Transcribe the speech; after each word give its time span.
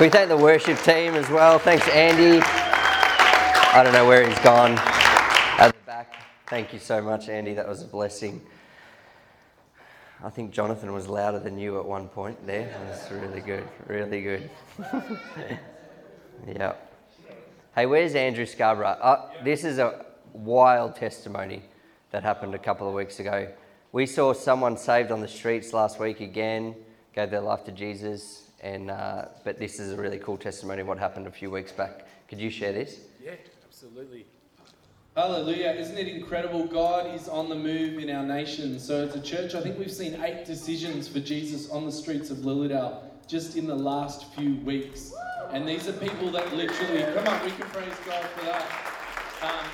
We 0.00 0.08
thank 0.08 0.28
the 0.28 0.36
worship 0.36 0.76
team 0.80 1.14
as 1.14 1.30
well. 1.30 1.56
Thanks, 1.56 1.88
Andy. 1.88 2.40
I 2.44 3.82
don't 3.84 3.92
know 3.92 4.08
where 4.08 4.28
he's 4.28 4.38
gone. 4.40 4.72
At 4.72 5.68
the 5.68 5.86
back. 5.86 6.16
Thank 6.48 6.72
you 6.72 6.80
so 6.80 7.00
much, 7.00 7.28
Andy. 7.28 7.54
That 7.54 7.68
was 7.68 7.82
a 7.82 7.86
blessing. 7.86 8.44
I 10.20 10.30
think 10.30 10.50
Jonathan 10.50 10.92
was 10.92 11.06
louder 11.06 11.38
than 11.38 11.58
you 11.58 11.78
at 11.78 11.84
one 11.84 12.08
point 12.08 12.44
there. 12.44 12.74
That's 12.86 13.08
really 13.12 13.40
good. 13.40 13.68
Really 13.86 14.20
good. 14.20 14.50
yeah. 16.48 16.72
Hey, 17.76 17.86
where's 17.86 18.16
Andrew 18.16 18.46
Scarborough? 18.46 18.88
Uh, 18.88 19.30
this 19.44 19.62
is 19.62 19.78
a 19.78 20.06
wild 20.32 20.96
testimony 20.96 21.62
that 22.10 22.24
happened 22.24 22.56
a 22.56 22.58
couple 22.58 22.88
of 22.88 22.94
weeks 22.94 23.20
ago. 23.20 23.46
We 23.92 24.06
saw 24.06 24.32
someone 24.32 24.76
saved 24.76 25.12
on 25.12 25.20
the 25.20 25.28
streets 25.28 25.72
last 25.72 26.00
week 26.00 26.18
again, 26.18 26.74
gave 27.14 27.30
their 27.30 27.40
life 27.40 27.62
to 27.66 27.70
Jesus. 27.70 28.43
And, 28.64 28.90
uh, 28.90 29.26
but 29.44 29.58
this 29.58 29.78
is 29.78 29.92
a 29.92 29.96
really 29.96 30.18
cool 30.18 30.38
testimony 30.38 30.80
of 30.80 30.88
what 30.88 30.98
happened 30.98 31.26
a 31.26 31.30
few 31.30 31.50
weeks 31.50 31.70
back. 31.70 32.06
Could 32.28 32.40
you 32.40 32.48
share 32.48 32.72
this? 32.72 32.98
Yeah, 33.22 33.32
absolutely. 33.62 34.24
Hallelujah. 35.14 35.72
Isn't 35.72 35.98
it 35.98 36.08
incredible? 36.08 36.64
God 36.64 37.14
is 37.14 37.28
on 37.28 37.50
the 37.50 37.54
move 37.54 37.98
in 37.98 38.08
our 38.08 38.24
nation. 38.24 38.80
So, 38.80 39.06
as 39.06 39.14
a 39.14 39.20
church, 39.20 39.54
I 39.54 39.60
think 39.60 39.78
we've 39.78 39.92
seen 39.92 40.18
eight 40.22 40.46
decisions 40.46 41.06
for 41.06 41.20
Jesus 41.20 41.70
on 41.70 41.84
the 41.84 41.92
streets 41.92 42.30
of 42.30 42.38
Lilydale 42.38 43.02
just 43.28 43.58
in 43.58 43.66
the 43.66 43.74
last 43.74 44.32
few 44.32 44.54
weeks. 44.60 45.12
And 45.52 45.68
these 45.68 45.86
are 45.86 45.92
people 45.92 46.30
that 46.30 46.50
literally, 46.56 47.02
come 47.12 47.28
on, 47.28 47.44
we 47.44 47.50
can 47.50 47.66
praise 47.68 47.94
God 48.06 48.24
for 48.24 48.46
that. 48.46 48.66
Um, 49.42 49.66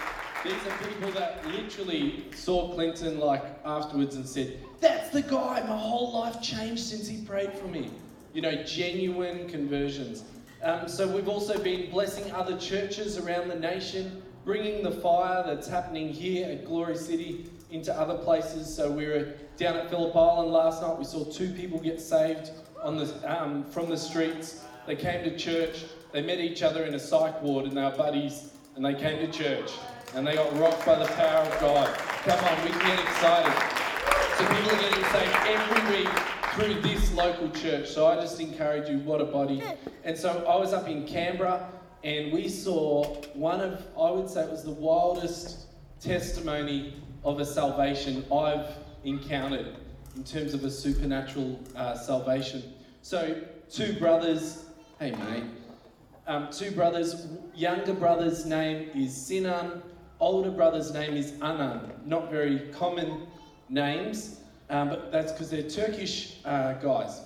these 0.42 0.66
are 0.66 0.88
people 0.88 1.12
that 1.12 1.46
literally 1.46 2.24
saw 2.34 2.74
Clinton 2.74 3.20
like 3.20 3.44
afterwards 3.64 4.16
and 4.16 4.28
said, 4.28 4.58
That's 4.80 5.10
the 5.10 5.22
guy, 5.22 5.64
my 5.68 5.78
whole 5.78 6.12
life 6.12 6.42
changed 6.42 6.82
since 6.82 7.06
he 7.06 7.24
prayed 7.24 7.52
for 7.52 7.68
me 7.68 7.88
you 8.32 8.42
know, 8.42 8.62
genuine 8.62 9.48
conversions. 9.48 10.24
Um, 10.62 10.88
so 10.88 11.08
we've 11.08 11.28
also 11.28 11.58
been 11.58 11.90
blessing 11.90 12.30
other 12.32 12.56
churches 12.58 13.18
around 13.18 13.48
the 13.48 13.58
nation, 13.58 14.22
bringing 14.44 14.82
the 14.82 14.90
fire 14.90 15.42
that's 15.44 15.66
happening 15.66 16.08
here 16.08 16.50
at 16.50 16.66
Glory 16.66 16.96
City 16.96 17.50
into 17.70 17.94
other 17.94 18.18
places. 18.18 18.72
So 18.72 18.90
we 18.90 19.06
were 19.06 19.32
down 19.56 19.76
at 19.76 19.88
Phillip 19.88 20.14
Island 20.14 20.52
last 20.52 20.82
night. 20.82 20.98
We 20.98 21.04
saw 21.04 21.24
two 21.24 21.52
people 21.52 21.78
get 21.78 22.00
saved 22.00 22.50
on 22.82 22.96
the, 22.96 23.42
um, 23.42 23.64
from 23.64 23.88
the 23.88 23.96
streets. 23.96 24.64
They 24.86 24.96
came 24.96 25.24
to 25.24 25.36
church. 25.36 25.84
They 26.12 26.22
met 26.22 26.40
each 26.40 26.62
other 26.62 26.84
in 26.84 26.94
a 26.94 26.98
psych 26.98 27.40
ward 27.42 27.66
and 27.66 27.76
they 27.76 27.82
were 27.82 27.96
buddies 27.96 28.50
and 28.76 28.84
they 28.84 28.94
came 28.94 29.18
to 29.18 29.30
church 29.30 29.72
and 30.14 30.26
they 30.26 30.34
got 30.34 30.58
rocked 30.58 30.84
by 30.84 30.98
the 30.98 31.06
power 31.06 31.44
of 31.44 31.60
God. 31.60 31.88
Come 32.24 32.44
on, 32.44 32.64
we 32.64 32.70
can 32.70 32.80
get 32.80 33.00
excited. 33.00 33.52
So 34.36 34.46
people 34.46 34.70
are 34.70 34.80
getting 34.80 35.04
saved 35.04 35.36
every 35.46 35.98
week 35.98 36.39
through 36.54 36.80
this 36.80 37.12
local 37.12 37.48
church. 37.50 37.88
So 37.88 38.06
I 38.06 38.16
just 38.16 38.40
encourage 38.40 38.88
you, 38.88 38.98
what 38.98 39.20
a 39.20 39.24
body. 39.24 39.62
And 40.04 40.16
so 40.16 40.44
I 40.48 40.56
was 40.56 40.72
up 40.72 40.88
in 40.88 41.06
Canberra 41.06 41.68
and 42.02 42.32
we 42.32 42.48
saw 42.48 43.04
one 43.34 43.60
of, 43.60 43.86
I 43.98 44.10
would 44.10 44.28
say 44.28 44.42
it 44.42 44.50
was 44.50 44.64
the 44.64 44.70
wildest 44.72 45.66
testimony 46.00 46.94
of 47.24 47.40
a 47.40 47.44
salvation 47.44 48.24
I've 48.32 48.66
encountered 49.04 49.76
in 50.16 50.24
terms 50.24 50.54
of 50.54 50.64
a 50.64 50.70
supernatural 50.70 51.60
uh, 51.76 51.94
salvation. 51.94 52.62
So, 53.02 53.42
two 53.70 53.92
brothers, 53.98 54.64
hey 54.98 55.12
mate, 55.12 55.44
um, 56.26 56.48
two 56.50 56.70
brothers, 56.72 57.28
younger 57.54 57.94
brother's 57.94 58.44
name 58.44 58.90
is 58.94 59.14
Sinan, 59.14 59.82
older 60.18 60.50
brother's 60.50 60.92
name 60.92 61.16
is 61.16 61.32
Anan. 61.42 61.92
Not 62.04 62.30
very 62.30 62.70
common 62.72 63.26
names 63.68 64.40
um, 64.70 64.88
but 64.88 65.12
that's 65.12 65.32
because 65.32 65.50
they're 65.50 65.68
Turkish 65.68 66.38
uh, 66.44 66.74
guys 66.74 67.20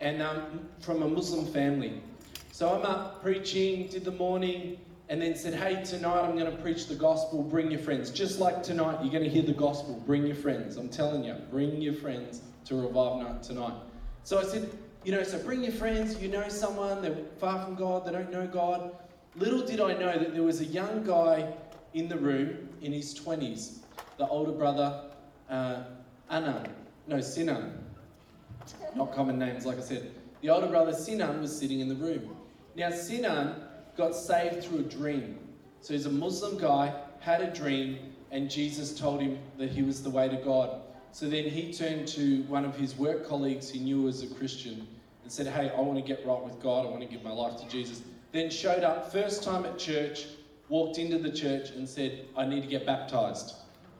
and 0.00 0.22
um, 0.22 0.68
from 0.80 1.02
a 1.02 1.08
Muslim 1.08 1.44
family. 1.46 2.00
So 2.52 2.72
I'm 2.72 2.82
up 2.82 3.20
preaching, 3.20 3.88
did 3.88 4.04
the 4.04 4.12
morning, 4.12 4.78
and 5.08 5.20
then 5.20 5.34
said, 5.34 5.54
Hey, 5.54 5.82
tonight 5.84 6.20
I'm 6.20 6.38
going 6.38 6.50
to 6.50 6.62
preach 6.62 6.86
the 6.86 6.94
gospel, 6.94 7.42
bring 7.42 7.70
your 7.70 7.80
friends. 7.80 8.10
Just 8.10 8.38
like 8.38 8.62
tonight, 8.62 8.98
you're 9.02 9.12
going 9.12 9.24
to 9.24 9.28
hear 9.28 9.42
the 9.42 9.52
gospel, 9.52 10.00
bring 10.06 10.24
your 10.24 10.36
friends. 10.36 10.76
I'm 10.76 10.88
telling 10.88 11.24
you, 11.24 11.34
bring 11.50 11.80
your 11.82 11.94
friends 11.94 12.42
to 12.66 12.76
Revive 12.76 13.18
Night 13.22 13.42
tonight. 13.42 13.74
So 14.22 14.38
I 14.38 14.44
said, 14.44 14.70
You 15.04 15.12
know, 15.12 15.22
so 15.22 15.38
bring 15.42 15.62
your 15.62 15.72
friends, 15.72 16.20
you 16.22 16.28
know 16.28 16.48
someone, 16.48 17.02
they're 17.02 17.16
far 17.38 17.64
from 17.64 17.74
God, 17.74 18.06
they 18.06 18.12
don't 18.12 18.30
know 18.30 18.46
God. 18.46 18.96
Little 19.36 19.66
did 19.66 19.80
I 19.80 19.94
know 19.94 20.16
that 20.16 20.32
there 20.32 20.44
was 20.44 20.60
a 20.60 20.64
young 20.64 21.02
guy 21.02 21.52
in 21.92 22.08
the 22.08 22.16
room 22.16 22.68
in 22.82 22.92
his 22.92 23.18
20s, 23.18 23.78
the 24.16 24.28
older 24.28 24.52
brother, 24.52 25.10
uh, 25.50 25.82
Anna. 26.30 26.64
No, 27.06 27.20
Sinan. 27.20 27.72
Not 28.94 29.14
common 29.14 29.38
names, 29.38 29.66
like 29.66 29.78
I 29.78 29.82
said. 29.82 30.10
The 30.40 30.50
older 30.50 30.66
brother, 30.66 30.92
Sinan, 30.92 31.40
was 31.40 31.56
sitting 31.56 31.80
in 31.80 31.88
the 31.88 31.94
room. 31.94 32.36
Now, 32.76 32.90
Sinan 32.90 33.54
got 33.96 34.14
saved 34.14 34.64
through 34.64 34.80
a 34.80 34.82
dream. 34.82 35.38
So 35.80 35.92
he's 35.92 36.06
a 36.06 36.10
Muslim 36.10 36.58
guy, 36.58 36.94
had 37.20 37.42
a 37.42 37.52
dream, 37.52 37.98
and 38.30 38.50
Jesus 38.50 38.98
told 38.98 39.20
him 39.20 39.38
that 39.58 39.70
he 39.70 39.82
was 39.82 40.02
the 40.02 40.10
way 40.10 40.28
to 40.28 40.36
God. 40.36 40.80
So 41.12 41.28
then 41.28 41.44
he 41.44 41.72
turned 41.72 42.08
to 42.08 42.42
one 42.44 42.64
of 42.64 42.74
his 42.76 42.96
work 42.96 43.28
colleagues 43.28 43.70
he 43.70 43.78
knew 43.78 44.02
was 44.02 44.22
a 44.22 44.34
Christian 44.34 44.88
and 45.22 45.30
said, 45.30 45.46
Hey, 45.46 45.70
I 45.70 45.80
want 45.80 45.98
to 45.98 46.04
get 46.04 46.26
right 46.26 46.42
with 46.42 46.60
God. 46.60 46.86
I 46.86 46.88
want 46.88 47.02
to 47.02 47.08
give 47.08 47.22
my 47.22 47.30
life 47.30 47.60
to 47.60 47.68
Jesus. 47.68 48.02
Then 48.32 48.50
showed 48.50 48.82
up 48.82 49.12
first 49.12 49.44
time 49.44 49.64
at 49.64 49.78
church, 49.78 50.26
walked 50.68 50.98
into 50.98 51.18
the 51.18 51.30
church, 51.30 51.70
and 51.70 51.88
said, 51.88 52.26
I 52.36 52.46
need 52.46 52.62
to 52.62 52.66
get 52.66 52.84
baptized. 52.84 53.54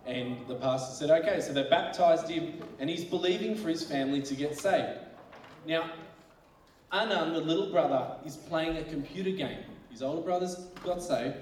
And 0.07 0.47
the 0.47 0.57
pastor 0.57 0.95
said, 0.95 1.11
okay, 1.23 1.41
so 1.41 1.53
they 1.53 1.63
baptized 1.63 2.29
him, 2.29 2.63
and 2.79 2.91
he's 2.91 3.05
believing 3.05 3.57
for 3.57 3.69
his 3.69 3.83
family 3.83 4.21
to 4.23 4.35
get 4.35 4.59
saved. 4.59 4.99
Now, 5.67 5.91
Anan, 6.93 7.33
the 7.33 7.41
little 7.41 7.71
brother, 7.71 8.17
is 8.25 8.37
playing 8.37 8.77
a 8.77 8.85
computer 8.85 9.31
game. 9.31 9.65
His 9.91 10.03
older 10.03 10.21
brother's 10.21 10.57
got 10.85 11.03
saved. 11.03 11.37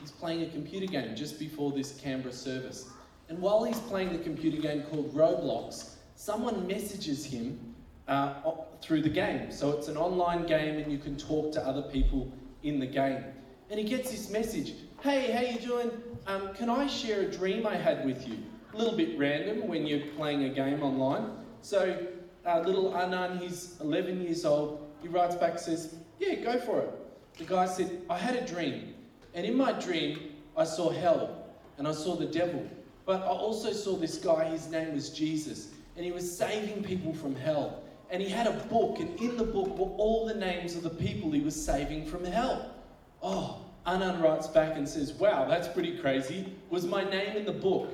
He's 0.00 0.10
playing 0.10 0.42
a 0.42 0.46
computer 0.46 0.86
game 0.86 1.14
just 1.14 1.38
before 1.38 1.72
this 1.72 2.00
Canberra 2.00 2.32
service. 2.32 2.88
And 3.28 3.40
while 3.40 3.62
he's 3.64 3.80
playing 3.80 4.12
the 4.12 4.22
computer 4.22 4.56
game 4.56 4.84
called 4.84 5.14
Roblox, 5.14 5.96
someone 6.14 6.66
messages 6.66 7.24
him 7.24 7.74
uh, 8.06 8.34
through 8.80 9.02
the 9.02 9.08
game. 9.10 9.52
So 9.52 9.72
it's 9.72 9.88
an 9.88 9.96
online 9.96 10.46
game, 10.46 10.78
and 10.78 10.90
you 10.90 10.98
can 10.98 11.16
talk 11.16 11.52
to 11.52 11.66
other 11.66 11.82
people 11.82 12.32
in 12.62 12.78
the 12.78 12.86
game. 12.86 13.22
And 13.70 13.78
he 13.78 13.84
gets 13.84 14.10
this 14.10 14.30
message 14.30 14.72
Hey, 15.00 15.30
how 15.30 15.42
you 15.42 15.60
doing? 15.60 15.92
Um, 16.28 16.52
can 16.52 16.68
I 16.68 16.86
share 16.86 17.22
a 17.22 17.30
dream 17.30 17.66
I 17.66 17.74
had 17.74 18.04
with 18.04 18.28
you? 18.28 18.36
A 18.74 18.76
little 18.76 18.94
bit 18.94 19.18
random 19.18 19.66
when 19.66 19.86
you're 19.86 20.06
playing 20.08 20.44
a 20.44 20.50
game 20.50 20.82
online. 20.82 21.30
So, 21.62 22.06
uh, 22.44 22.60
little 22.60 22.94
Anan, 22.94 23.38
he's 23.38 23.76
11 23.80 24.20
years 24.20 24.44
old. 24.44 24.86
He 25.00 25.08
writes 25.08 25.36
back, 25.36 25.58
says, 25.58 25.94
Yeah, 26.18 26.34
go 26.34 26.60
for 26.60 26.80
it. 26.80 26.90
The 27.38 27.44
guy 27.44 27.64
said, 27.64 28.02
I 28.10 28.18
had 28.18 28.36
a 28.36 28.46
dream. 28.46 28.92
And 29.32 29.46
in 29.46 29.56
my 29.56 29.72
dream, 29.72 30.34
I 30.54 30.64
saw 30.64 30.90
hell 30.90 31.46
and 31.78 31.88
I 31.88 31.92
saw 31.92 32.14
the 32.14 32.26
devil. 32.26 32.68
But 33.06 33.22
I 33.22 33.28
also 33.28 33.72
saw 33.72 33.96
this 33.96 34.18
guy, 34.18 34.50
his 34.50 34.70
name 34.70 34.92
was 34.92 35.08
Jesus. 35.08 35.70
And 35.96 36.04
he 36.04 36.12
was 36.12 36.36
saving 36.36 36.84
people 36.84 37.14
from 37.14 37.34
hell. 37.34 37.82
And 38.10 38.22
he 38.22 38.28
had 38.28 38.46
a 38.46 38.52
book, 38.68 39.00
and 39.00 39.18
in 39.18 39.38
the 39.38 39.44
book 39.44 39.78
were 39.78 39.96
all 39.96 40.26
the 40.26 40.34
names 40.34 40.76
of 40.76 40.82
the 40.82 40.90
people 40.90 41.30
he 41.30 41.40
was 41.40 41.56
saving 41.56 42.04
from 42.04 42.22
hell. 42.24 42.74
Oh, 43.22 43.62
Anan 43.88 44.20
writes 44.20 44.46
back 44.46 44.76
and 44.76 44.86
says, 44.86 45.14
Wow, 45.14 45.46
that's 45.48 45.66
pretty 45.66 45.96
crazy. 45.96 46.52
Was 46.68 46.84
my 46.84 47.04
name 47.04 47.38
in 47.38 47.46
the 47.46 47.52
book? 47.52 47.88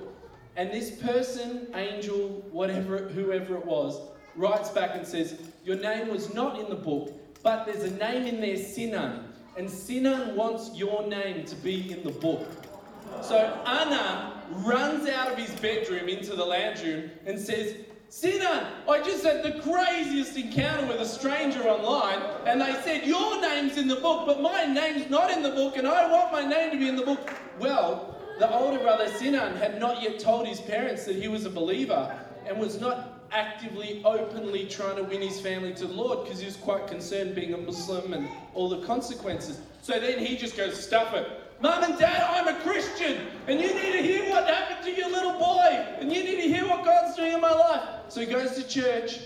And 0.56 0.72
this 0.72 0.90
person, 0.90 1.68
angel, 1.74 2.44
whatever, 2.50 3.08
whoever 3.08 3.54
it 3.54 3.64
was, 3.64 4.00
writes 4.34 4.70
back 4.70 4.96
and 4.96 5.06
says, 5.06 5.38
Your 5.64 5.76
name 5.76 6.08
was 6.08 6.34
not 6.34 6.58
in 6.58 6.68
the 6.68 6.74
book, 6.74 7.12
but 7.44 7.64
there's 7.64 7.84
a 7.84 7.94
name 7.96 8.26
in 8.26 8.40
there, 8.40 8.56
Sinan. 8.56 9.32
And 9.56 9.70
Sinan 9.70 10.34
wants 10.34 10.72
your 10.74 11.06
name 11.06 11.44
to 11.44 11.54
be 11.56 11.92
in 11.92 12.02
the 12.02 12.10
book. 12.10 12.44
So 13.22 13.36
Anan 13.64 14.32
runs 14.64 15.08
out 15.08 15.30
of 15.30 15.38
his 15.38 15.50
bedroom 15.60 16.08
into 16.08 16.34
the 16.34 16.44
lounge 16.44 16.82
room 16.82 17.08
and 17.24 17.38
says, 17.38 17.76
Sinan, 18.14 18.64
I 18.88 19.02
just 19.02 19.24
had 19.24 19.42
the 19.42 19.60
craziest 19.60 20.36
encounter 20.36 20.86
with 20.86 21.00
a 21.00 21.04
stranger 21.04 21.64
online, 21.64 22.20
and 22.46 22.60
they 22.60 22.72
said, 22.84 23.04
Your 23.04 23.40
name's 23.40 23.76
in 23.76 23.88
the 23.88 23.96
book, 23.96 24.24
but 24.24 24.40
my 24.40 24.64
name's 24.64 25.10
not 25.10 25.32
in 25.32 25.42
the 25.42 25.50
book, 25.50 25.76
and 25.76 25.84
I 25.84 26.08
want 26.08 26.30
my 26.30 26.44
name 26.44 26.70
to 26.70 26.78
be 26.78 26.86
in 26.86 26.94
the 26.94 27.02
book. 27.02 27.28
Well, 27.58 28.16
the 28.38 28.48
older 28.54 28.78
brother 28.78 29.08
Sinan 29.08 29.56
had 29.56 29.80
not 29.80 30.00
yet 30.00 30.20
told 30.20 30.46
his 30.46 30.60
parents 30.60 31.04
that 31.06 31.16
he 31.16 31.26
was 31.26 31.44
a 31.44 31.50
believer 31.50 32.16
and 32.46 32.56
was 32.56 32.80
not 32.80 33.20
actively, 33.32 34.00
openly 34.04 34.66
trying 34.66 34.94
to 34.94 35.02
win 35.02 35.20
his 35.20 35.40
family 35.40 35.74
to 35.74 35.88
the 35.88 35.92
Lord 35.92 36.22
because 36.22 36.38
he 36.38 36.46
was 36.46 36.56
quite 36.56 36.86
concerned 36.86 37.34
being 37.34 37.52
a 37.52 37.58
Muslim 37.58 38.12
and 38.12 38.28
all 38.54 38.68
the 38.68 38.86
consequences. 38.86 39.60
So 39.82 39.98
then 39.98 40.24
he 40.24 40.36
just 40.36 40.56
goes, 40.56 40.80
Stuff 40.80 41.14
it. 41.14 41.26
Mum 41.60 41.82
and 41.84 41.98
Dad, 41.98 42.22
I'm 42.22 42.48
a 42.48 42.60
Christian, 42.60 43.26
and 43.46 43.60
you 43.60 43.68
need 43.68 43.92
to 43.92 44.02
hear 44.02 44.28
what 44.30 44.46
happened 44.46 44.84
to 44.84 44.92
your 44.92 45.10
little 45.10 45.38
boy, 45.38 45.86
and 45.98 46.12
you 46.12 46.22
need 46.22 46.42
to 46.42 46.48
hear 46.48 46.66
what 46.66 46.84
God's 46.84 47.16
doing 47.16 47.32
in 47.32 47.40
my 47.40 47.52
life. 47.52 47.82
So 48.08 48.20
he 48.20 48.26
goes 48.26 48.56
to 48.56 48.68
church, 48.68 49.20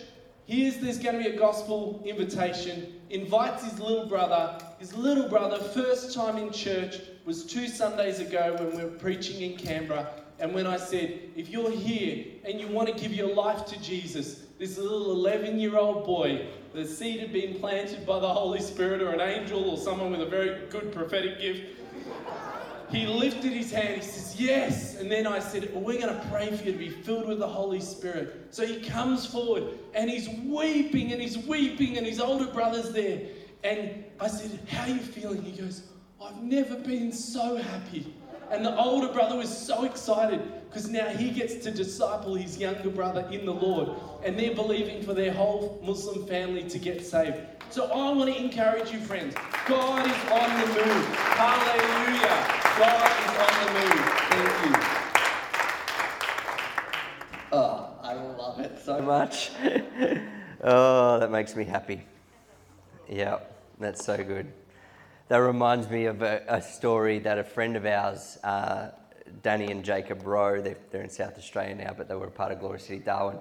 hears 0.46 0.76
there's 0.78 0.98
going 0.98 1.16
to 1.16 1.30
be 1.30 1.34
a 1.34 1.38
gospel 1.38 2.02
invitation, 2.04 2.94
invites 3.10 3.64
his 3.64 3.80
little 3.80 4.06
brother. 4.06 4.58
His 4.78 4.94
little 4.94 5.28
brother, 5.28 5.58
first 5.58 6.14
time 6.14 6.36
in 6.36 6.52
church, 6.52 7.00
was 7.24 7.44
two 7.44 7.66
Sundays 7.66 8.20
ago 8.20 8.56
when 8.58 8.76
we 8.76 8.84
were 8.84 8.96
preaching 8.98 9.40
in 9.40 9.58
Canberra. 9.58 10.08
And 10.38 10.54
when 10.54 10.66
I 10.66 10.76
said, 10.76 11.18
if 11.34 11.48
you're 11.48 11.70
here 11.70 12.24
and 12.44 12.60
you 12.60 12.68
want 12.68 12.88
to 12.88 12.94
give 12.94 13.12
your 13.12 13.34
life 13.34 13.66
to 13.66 13.80
Jesus, 13.82 14.44
this 14.58 14.78
little 14.78 15.10
11 15.10 15.58
year 15.58 15.76
old 15.76 16.04
boy 16.04 16.46
the 16.74 16.86
seed 16.86 17.20
had 17.20 17.32
been 17.32 17.54
planted 17.54 18.06
by 18.06 18.18
the 18.20 18.28
Holy 18.28 18.60
Spirit 18.60 19.00
or 19.00 19.10
an 19.10 19.20
angel 19.20 19.70
or 19.70 19.78
someone 19.78 20.10
with 20.10 20.20
a 20.20 20.26
very 20.26 20.66
good 20.68 20.92
prophetic 20.92 21.40
gift. 21.40 21.77
He 22.90 23.06
lifted 23.06 23.52
his 23.52 23.70
hand, 23.70 23.96
he 23.96 24.02
says, 24.02 24.40
Yes. 24.40 24.96
And 24.96 25.10
then 25.10 25.26
I 25.26 25.38
said, 25.38 25.72
We're 25.74 26.00
going 26.00 26.14
to 26.14 26.26
pray 26.30 26.54
for 26.56 26.64
you 26.64 26.72
to 26.72 26.78
be 26.78 26.88
filled 26.88 27.28
with 27.28 27.38
the 27.38 27.48
Holy 27.48 27.80
Spirit. 27.80 28.48
So 28.50 28.66
he 28.66 28.80
comes 28.80 29.26
forward 29.26 29.78
and 29.94 30.08
he's 30.08 30.28
weeping 30.44 31.12
and 31.12 31.20
he's 31.20 31.38
weeping, 31.38 31.98
and 31.98 32.06
his 32.06 32.20
older 32.20 32.46
brother's 32.46 32.92
there. 32.92 33.20
And 33.64 34.04
I 34.20 34.28
said, 34.28 34.58
How 34.68 34.84
are 34.84 34.88
you 34.88 35.00
feeling? 35.00 35.42
He 35.42 35.52
goes, 35.52 35.82
I've 36.22 36.42
never 36.42 36.76
been 36.76 37.12
so 37.12 37.56
happy. 37.56 38.14
And 38.50 38.64
the 38.64 38.76
older 38.76 39.12
brother 39.12 39.36
was 39.36 39.54
so 39.54 39.84
excited 39.84 40.40
because 40.68 40.88
now 40.88 41.06
he 41.08 41.30
gets 41.30 41.56
to 41.64 41.70
disciple 41.70 42.34
his 42.34 42.58
younger 42.58 42.90
brother 42.90 43.26
in 43.30 43.46
the 43.46 43.54
Lord. 43.54 43.90
And 44.24 44.38
they're 44.38 44.54
believing 44.54 45.02
for 45.02 45.14
their 45.14 45.32
whole 45.32 45.80
Muslim 45.82 46.26
family 46.26 46.68
to 46.68 46.78
get 46.78 47.04
saved. 47.04 47.38
So 47.70 47.86
I 47.86 48.12
want 48.12 48.34
to 48.34 48.42
encourage 48.42 48.90
you, 48.92 49.00
friends. 49.00 49.34
God 49.66 50.06
is 50.06 50.12
on 50.30 50.60
the 50.60 50.66
move. 50.66 51.04
Hallelujah. 51.16 52.58
God 52.78 53.10
is 53.24 53.34
on 53.44 53.54
the 53.64 53.72
move. 53.78 54.06
Thank 54.28 54.66
you. 54.66 54.98
Oh, 57.52 57.90
I 58.02 58.14
love 58.14 58.60
it 58.60 58.78
so 58.84 59.00
much. 59.00 59.50
oh, 60.62 61.18
that 61.18 61.30
makes 61.30 61.56
me 61.56 61.64
happy. 61.64 62.02
Yeah, 63.08 63.38
that's 63.78 64.04
so 64.04 64.16
good. 64.22 64.52
That 65.28 65.38
reminds 65.38 65.88
me 65.90 66.06
of 66.06 66.22
a, 66.22 66.42
a 66.48 66.62
story 66.62 67.18
that 67.20 67.38
a 67.38 67.44
friend 67.44 67.76
of 67.76 67.84
ours, 67.84 68.38
uh, 68.44 68.90
Danny 69.42 69.70
and 69.70 69.84
Jacob 69.84 70.24
Rowe, 70.26 70.60
they're, 70.60 70.76
they're 70.90 71.02
in 71.02 71.10
South 71.10 71.36
Australia 71.38 71.74
now, 71.74 71.94
but 71.96 72.08
they 72.08 72.14
were 72.14 72.26
a 72.26 72.30
part 72.30 72.52
of 72.52 72.60
Glory 72.60 72.80
City 72.80 72.98
Darwin. 72.98 73.38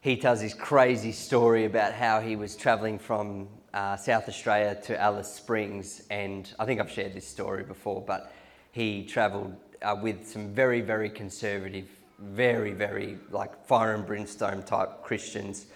He 0.00 0.16
tells 0.16 0.40
this 0.40 0.54
crazy 0.54 1.12
story 1.12 1.66
about 1.66 1.92
how 1.92 2.20
he 2.20 2.34
was 2.36 2.56
travelling 2.56 2.98
from 2.98 3.48
uh, 3.74 3.96
South 3.96 4.28
Australia 4.28 4.74
to 4.84 5.00
Alice 5.00 5.32
Springs, 5.32 6.02
and 6.10 6.52
I 6.58 6.64
think 6.64 6.80
I've 6.80 6.90
shared 6.90 7.12
this 7.12 7.26
story 7.26 7.62
before, 7.64 8.00
but 8.00 8.32
he 8.72 9.04
travelled 9.04 9.54
uh, 9.82 9.96
with 10.00 10.26
some 10.26 10.54
very, 10.54 10.80
very 10.80 11.10
conservative, 11.10 11.88
very, 12.18 12.72
very 12.72 13.18
like 13.30 13.66
fire 13.66 13.94
and 13.94 14.06
brimstone 14.06 14.62
type 14.62 15.02
Christians. 15.02 15.66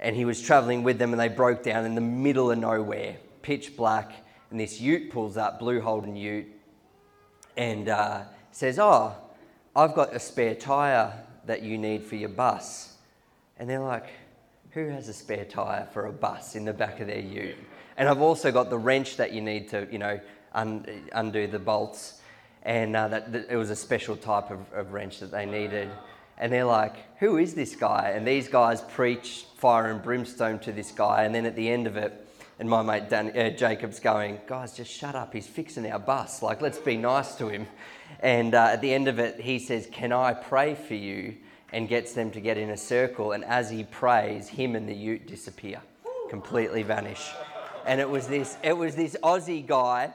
And 0.00 0.16
he 0.16 0.24
was 0.24 0.40
travelling 0.40 0.82
with 0.82 0.98
them, 0.98 1.12
and 1.12 1.20
they 1.20 1.28
broke 1.28 1.62
down 1.62 1.84
in 1.84 1.94
the 1.94 2.00
middle 2.00 2.50
of 2.50 2.58
nowhere, 2.58 3.16
pitch 3.42 3.76
black. 3.76 4.12
And 4.50 4.58
this 4.58 4.80
ute 4.80 5.10
pulls 5.10 5.36
up, 5.36 5.58
blue 5.58 5.80
Holden 5.80 6.16
ute, 6.16 6.48
and 7.56 7.88
uh, 7.88 8.22
says, 8.52 8.78
Oh, 8.78 9.14
I've 9.74 9.94
got 9.94 10.14
a 10.14 10.20
spare 10.20 10.54
tyre 10.54 11.12
that 11.46 11.62
you 11.62 11.76
need 11.76 12.04
for 12.04 12.16
your 12.16 12.28
bus. 12.28 12.94
And 13.58 13.68
they're 13.68 13.80
like, 13.80 14.06
Who 14.70 14.88
has 14.88 15.08
a 15.08 15.12
spare 15.12 15.44
tyre 15.44 15.88
for 15.92 16.06
a 16.06 16.12
bus 16.12 16.54
in 16.54 16.64
the 16.64 16.72
back 16.72 17.00
of 17.00 17.08
their 17.08 17.20
ute? 17.20 17.56
And 17.96 18.08
I've 18.08 18.22
also 18.22 18.52
got 18.52 18.70
the 18.70 18.78
wrench 18.78 19.16
that 19.16 19.32
you 19.32 19.40
need 19.40 19.68
to, 19.70 19.86
you 19.90 19.98
know, 19.98 20.20
un- 20.54 20.86
undo 21.12 21.46
the 21.46 21.58
bolts 21.58 22.20
and 22.62 22.94
uh, 22.94 23.08
that, 23.08 23.32
that, 23.32 23.46
it 23.50 23.56
was 23.56 23.70
a 23.70 23.76
special 23.76 24.16
type 24.16 24.50
of, 24.50 24.60
of, 24.72 24.92
wrench 24.92 25.18
that 25.20 25.30
they 25.30 25.46
needed. 25.46 25.90
And 26.38 26.52
they're 26.52 26.64
like, 26.64 26.94
"Who 27.18 27.36
is 27.36 27.54
this 27.54 27.74
guy?" 27.74 28.12
And 28.14 28.26
these 28.26 28.48
guys 28.48 28.80
preach 28.80 29.46
fire 29.56 29.90
and 29.90 30.02
brimstone 30.02 30.58
to 30.60 30.72
this 30.72 30.92
guy, 30.92 31.24
and 31.24 31.34
then 31.34 31.44
at 31.44 31.56
the 31.56 31.68
end 31.68 31.86
of 31.86 31.96
it, 31.96 32.12
and 32.58 32.68
my 32.68 32.82
mate 32.82 33.08
Dan, 33.08 33.36
uh, 33.36 33.50
Jacob's 33.50 34.00
going, 34.00 34.40
"Guys, 34.46 34.76
just 34.76 34.90
shut 34.90 35.14
up. 35.14 35.32
He's 35.32 35.46
fixing 35.46 35.90
our 35.90 35.98
bus. 35.98 36.42
Like, 36.42 36.60
let's 36.60 36.78
be 36.78 36.96
nice 36.96 37.34
to 37.36 37.48
him." 37.48 37.66
And 38.20 38.54
uh, 38.54 38.70
at 38.72 38.80
the 38.80 38.92
end 38.92 39.08
of 39.08 39.18
it, 39.18 39.40
he 39.40 39.58
says, 39.58 39.88
"Can 39.90 40.12
I 40.12 40.34
pray 40.34 40.74
for 40.74 40.94
you?" 40.94 41.36
And 41.72 41.88
gets 41.88 42.12
them 42.12 42.30
to 42.32 42.40
get 42.40 42.58
in 42.58 42.70
a 42.70 42.76
circle. 42.76 43.32
And 43.32 43.44
as 43.44 43.70
he 43.70 43.84
prays, 43.84 44.48
him 44.48 44.76
and 44.76 44.86
the 44.86 44.94
Ute 44.94 45.26
disappear, 45.26 45.80
completely 46.28 46.82
vanish. 46.82 47.30
And 47.86 47.98
it 47.98 48.08
was 48.08 48.28
this, 48.28 48.58
it 48.62 48.76
was 48.76 48.94
this 48.94 49.16
Aussie 49.22 49.66
guy 49.66 50.12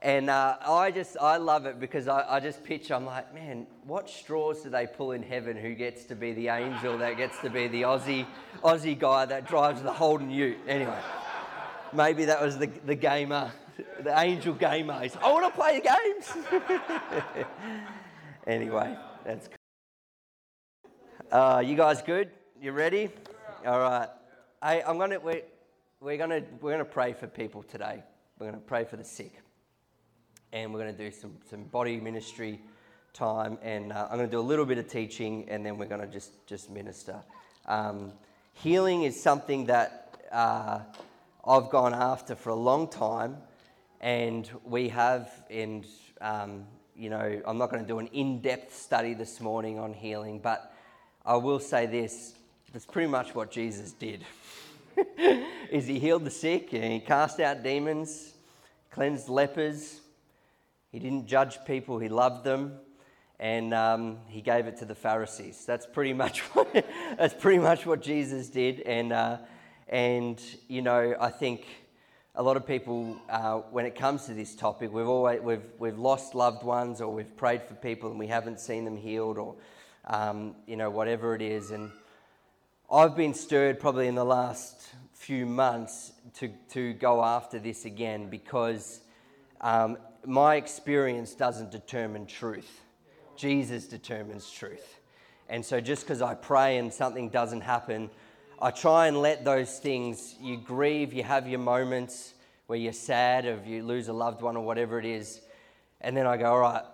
and 0.00 0.30
uh, 0.30 0.56
I 0.64 0.92
just, 0.92 1.16
I 1.20 1.38
love 1.38 1.66
it 1.66 1.80
because 1.80 2.06
I, 2.06 2.24
I, 2.36 2.38
just 2.38 2.62
picture, 2.62 2.94
I'm 2.94 3.04
like, 3.04 3.34
man, 3.34 3.66
what 3.84 4.08
straws 4.08 4.62
do 4.62 4.70
they 4.70 4.86
pull 4.86 5.10
in 5.10 5.24
heaven 5.24 5.56
who 5.56 5.74
gets 5.74 6.04
to 6.04 6.14
be 6.14 6.32
the 6.34 6.48
angel 6.48 6.98
that 6.98 7.16
gets 7.16 7.40
to 7.40 7.50
be 7.50 7.66
the 7.66 7.82
Aussie, 7.82 8.24
Aussie 8.62 8.96
guy 8.96 9.24
that 9.24 9.48
drives 9.48 9.82
the 9.82 9.92
Holden 9.92 10.30
Ute? 10.30 10.58
Anyway, 10.68 10.98
maybe 11.92 12.26
that 12.26 12.40
was 12.40 12.58
the, 12.58 12.66
the 12.86 12.94
gamer, 12.94 13.50
the 14.02 14.18
angel 14.18 14.54
gamer. 14.54 15.00
He's, 15.00 15.16
I 15.16 15.32
want 15.32 15.52
to 15.52 15.60
play 15.60 15.80
the 15.80 15.88
games. 15.88 17.46
anyway, 18.46 18.96
that's 19.24 19.48
cool. 19.48 20.90
Uh, 21.30 21.60
you 21.60 21.76
guys 21.76 22.02
good? 22.02 22.30
You 22.60 22.72
ready? 22.72 23.10
All 23.66 23.80
right. 23.80 24.08
Hey, 24.62 24.82
I'm 24.86 24.98
gonna, 24.98 25.20
we're, 25.20 25.42
we're 26.00 26.16
gonna, 26.16 26.42
we're 26.60 26.72
gonna 26.72 26.84
pray 26.84 27.12
for 27.12 27.26
people 27.26 27.62
today. 27.62 28.02
We're 28.38 28.46
gonna 28.46 28.58
pray 28.58 28.84
for 28.84 28.96
the 28.96 29.04
sick 29.04 29.42
and 30.52 30.72
we're 30.72 30.80
to 30.96 31.04
do 31.04 31.10
some, 31.10 31.36
some 31.50 31.64
body 31.64 32.00
ministry 32.00 32.60
time. 33.12 33.58
And 33.62 33.92
uh, 33.92 34.08
I'm 34.10 34.18
to 34.18 34.26
do 34.26 34.40
a 34.40 34.40
little 34.40 34.64
bit 34.64 34.78
of 34.78 34.88
teaching, 34.88 35.46
and 35.48 35.64
then 35.64 35.78
we're 35.78 35.86
to 36.00 36.06
just, 36.06 36.46
just 36.46 36.70
minister. 36.70 37.22
Um, 37.66 38.12
healing 38.54 39.02
is 39.02 39.20
something 39.20 39.66
that 39.66 40.16
uh, 40.32 40.80
I've 41.44 41.70
gone 41.70 41.94
after 41.94 42.34
for 42.34 42.50
a 42.50 42.54
long 42.54 42.88
time, 42.88 43.36
and 44.00 44.48
we 44.64 44.88
have, 44.88 45.30
and 45.50 45.86
um, 46.20 46.64
you 46.96 47.10
know, 47.10 47.40
I'm 47.46 47.58
not 47.58 47.70
going 47.70 47.82
to 47.82 47.88
do 47.88 47.98
an 47.98 48.08
in-depth 48.08 48.74
study 48.74 49.14
this 49.14 49.40
morning 49.40 49.78
on 49.78 49.92
healing, 49.92 50.38
but 50.38 50.72
I 51.24 51.36
will 51.36 51.60
say 51.60 51.86
this: 51.86 52.34
that's 52.72 52.86
pretty 52.86 53.08
much 53.08 53.34
what 53.34 53.50
Jesus 53.50 53.92
did. 53.92 54.24
is 55.70 55.86
he 55.86 55.98
healed 55.98 56.24
the 56.24 56.30
sick 56.30 56.72
and 56.72 56.92
he 56.92 57.00
cast 57.00 57.40
out 57.40 57.62
demons, 57.62 58.34
cleansed 58.90 59.28
lepers, 59.28 60.00
he 60.90 60.98
didn't 60.98 61.26
judge 61.26 61.58
people, 61.66 61.98
he 61.98 62.08
loved 62.08 62.44
them, 62.44 62.72
and 63.38 63.72
um, 63.74 64.18
he 64.28 64.40
gave 64.40 64.66
it 64.66 64.78
to 64.78 64.84
the 64.84 64.94
Pharisees. 64.94 65.64
That's 65.66 65.86
pretty 65.86 66.12
much 66.12 66.40
what, 66.54 66.72
that's 67.16 67.34
pretty 67.34 67.58
much 67.58 67.86
what 67.86 68.00
Jesus 68.00 68.48
did. 68.48 68.80
And, 68.80 69.12
uh, 69.12 69.38
and, 69.88 70.40
you 70.66 70.82
know, 70.82 71.14
I 71.20 71.30
think 71.30 71.66
a 72.38 72.42
lot 72.42 72.56
of 72.56 72.64
people, 72.64 73.20
uh, 73.28 73.56
when 73.72 73.84
it 73.84 73.96
comes 73.96 74.26
to 74.26 74.32
this 74.32 74.54
topic, 74.54 74.92
we've, 74.92 75.08
always, 75.08 75.40
we've, 75.40 75.64
we've 75.80 75.98
lost 75.98 76.36
loved 76.36 76.62
ones 76.62 77.00
or 77.00 77.12
we've 77.12 77.36
prayed 77.36 77.64
for 77.64 77.74
people 77.74 78.10
and 78.10 78.18
we 78.18 78.28
haven't 78.28 78.60
seen 78.60 78.84
them 78.84 78.96
healed 78.96 79.38
or, 79.38 79.56
um, 80.04 80.54
you 80.64 80.76
know, 80.76 80.88
whatever 80.88 81.34
it 81.34 81.42
is. 81.42 81.72
And 81.72 81.90
I've 82.88 83.16
been 83.16 83.34
stirred 83.34 83.80
probably 83.80 84.06
in 84.06 84.14
the 84.14 84.24
last 84.24 84.88
few 85.14 85.46
months 85.46 86.12
to, 86.34 86.48
to 86.70 86.92
go 86.92 87.24
after 87.24 87.58
this 87.58 87.84
again 87.84 88.30
because 88.30 89.00
um, 89.60 89.98
my 90.24 90.54
experience 90.54 91.34
doesn't 91.34 91.72
determine 91.72 92.24
truth. 92.24 92.82
Jesus 93.34 93.88
determines 93.88 94.48
truth. 94.48 95.00
And 95.48 95.66
so 95.66 95.80
just 95.80 96.04
because 96.04 96.22
I 96.22 96.34
pray 96.34 96.78
and 96.78 96.94
something 96.94 97.30
doesn't 97.30 97.62
happen, 97.62 98.10
I 98.60 98.72
try 98.72 99.06
and 99.06 99.22
let 99.22 99.44
those 99.44 99.78
things, 99.78 100.34
you 100.40 100.56
grieve, 100.56 101.12
you 101.12 101.22
have 101.22 101.48
your 101.48 101.60
moments 101.60 102.34
where 102.68 102.78
you're 102.78 102.92
sad 102.92 103.46
or 103.46 103.60
you 103.66 103.82
lose 103.82 104.08
a 104.08 104.12
loved 104.12 104.42
one 104.42 104.56
or 104.56 104.64
whatever 104.64 104.98
it 104.98 105.06
is. 105.06 105.40
And 106.02 106.16
then 106.16 106.26
I 106.26 106.36
go, 106.36 106.52
all 106.52 106.60
right, 106.60 106.84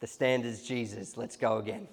the 0.00 0.06
standard's 0.06 0.62
Jesus, 0.62 1.16
let's 1.16 1.36
go 1.36 1.56
again. 1.56 1.88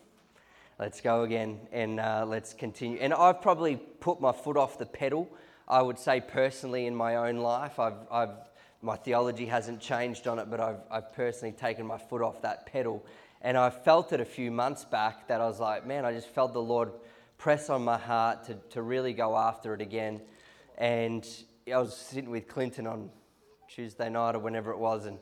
Let's 0.77 1.00
go 1.00 1.24
again 1.24 1.60
and 1.71 2.00
uh, 2.00 2.25
let's 2.27 2.53
continue. 2.53 3.00
And 3.00 3.13
I've 3.13 3.41
probably 3.41 3.77
put 3.77 4.19
my 4.19 4.33
foot 4.33 4.57
off 4.57 4.77
the 4.77 4.86
pedal, 4.86 5.29
I 5.67 5.81
would 5.81 5.98
say 5.98 6.19
personally 6.19 6.86
in 6.86 6.93
my 6.93 7.15
own 7.15 7.38
life. 7.38 7.79
I've, 7.79 7.95
I've 8.12 8.29
my 8.81 8.98
theology 8.98 9.45
hasn't 9.45 9.79
changed 9.79 10.27
on 10.27 10.39
it, 10.39 10.50
but 10.50 10.60
I've, 10.60 10.79
I've 10.89 11.13
personally 11.13 11.53
taken 11.53 11.86
my 11.86 11.98
foot 11.98 12.21
off 12.21 12.41
that 12.41 12.65
pedal. 12.65 13.05
And 13.41 13.55
I 13.55 13.69
felt 13.69 14.12
it 14.12 14.19
a 14.19 14.25
few 14.25 14.51
months 14.51 14.83
back 14.83 15.27
that 15.27 15.39
I 15.39 15.45
was 15.45 15.60
like, 15.60 15.86
man, 15.86 16.03
I 16.03 16.12
just 16.12 16.27
felt 16.27 16.51
the 16.51 16.62
Lord 16.62 16.91
press 17.38 17.69
on 17.69 17.83
my 17.83 17.98
heart 17.98 18.43
to, 18.45 18.55
to 18.71 18.81
really 18.81 19.13
go 19.13 19.38
after 19.38 19.74
it 19.74 19.81
again. 19.81 20.19
And 20.77 21.25
I 21.73 21.79
was 21.79 21.95
sitting 21.95 22.29
with 22.29 22.47
Clinton 22.47 22.85
on 22.87 23.09
Tuesday 23.69 24.09
night 24.09 24.35
or 24.35 24.39
whenever 24.39 24.71
it 24.71 24.77
was, 24.77 25.05
and 25.05 25.17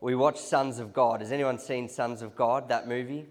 we 0.00 0.14
watched 0.14 0.38
Sons 0.38 0.78
of 0.78 0.92
God. 0.92 1.20
Has 1.20 1.32
anyone 1.32 1.58
seen 1.58 1.88
Sons 1.88 2.22
of 2.22 2.36
God, 2.36 2.68
that 2.68 2.86
movie? 2.86 3.26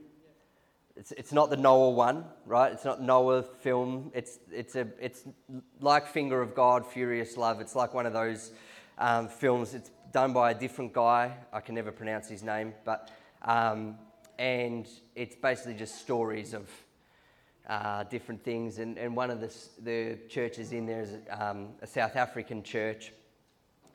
It's, 0.98 1.12
it's 1.14 1.32
not 1.32 1.50
the 1.50 1.58
Noah 1.58 1.92
one, 1.92 2.26
right? 2.46 2.72
It's 2.72 2.84
not 2.84 3.02
Noah 3.02 3.44
film. 3.44 4.12
It's, 4.14 4.40
it's, 4.52 4.76
a, 4.76 4.88
it's 5.00 5.24
like 5.80 6.08
Finger 6.08 6.42
of 6.42 6.56
God, 6.56 6.86
Furious 6.86 7.38
Love. 7.38 7.62
It's 7.62 7.76
like 7.76 7.94
one 7.94 8.06
of 8.06 8.14
those 8.14 8.52
um, 8.98 9.30
films. 9.30 9.74
It's 9.74 9.92
done 10.12 10.34
by 10.34 10.52
a 10.52 10.54
different 10.54 10.94
guy. 10.94 11.36
I 11.54 11.62
can 11.62 11.76
never 11.76 11.92
pronounce 11.92 12.28
his 12.28 12.44
name, 12.44 12.74
but 12.84 13.12
um, 13.44 13.98
and 14.40 14.88
it's 15.16 15.36
basically 15.36 15.76
just 15.76 16.02
stories 16.02 16.54
of 16.54 16.70
uh, 17.68 18.04
different 18.04 18.44
things. 18.44 18.80
And, 18.80 18.98
and 18.98 19.16
one 19.16 19.30
of 19.30 19.42
the, 19.42 19.54
the 19.84 20.18
churches 20.30 20.72
in 20.72 20.86
there 20.86 21.02
is 21.02 21.14
um, 21.30 21.70
a 21.82 21.88
South 21.88 22.16
African 22.16 22.64
church, 22.64 23.12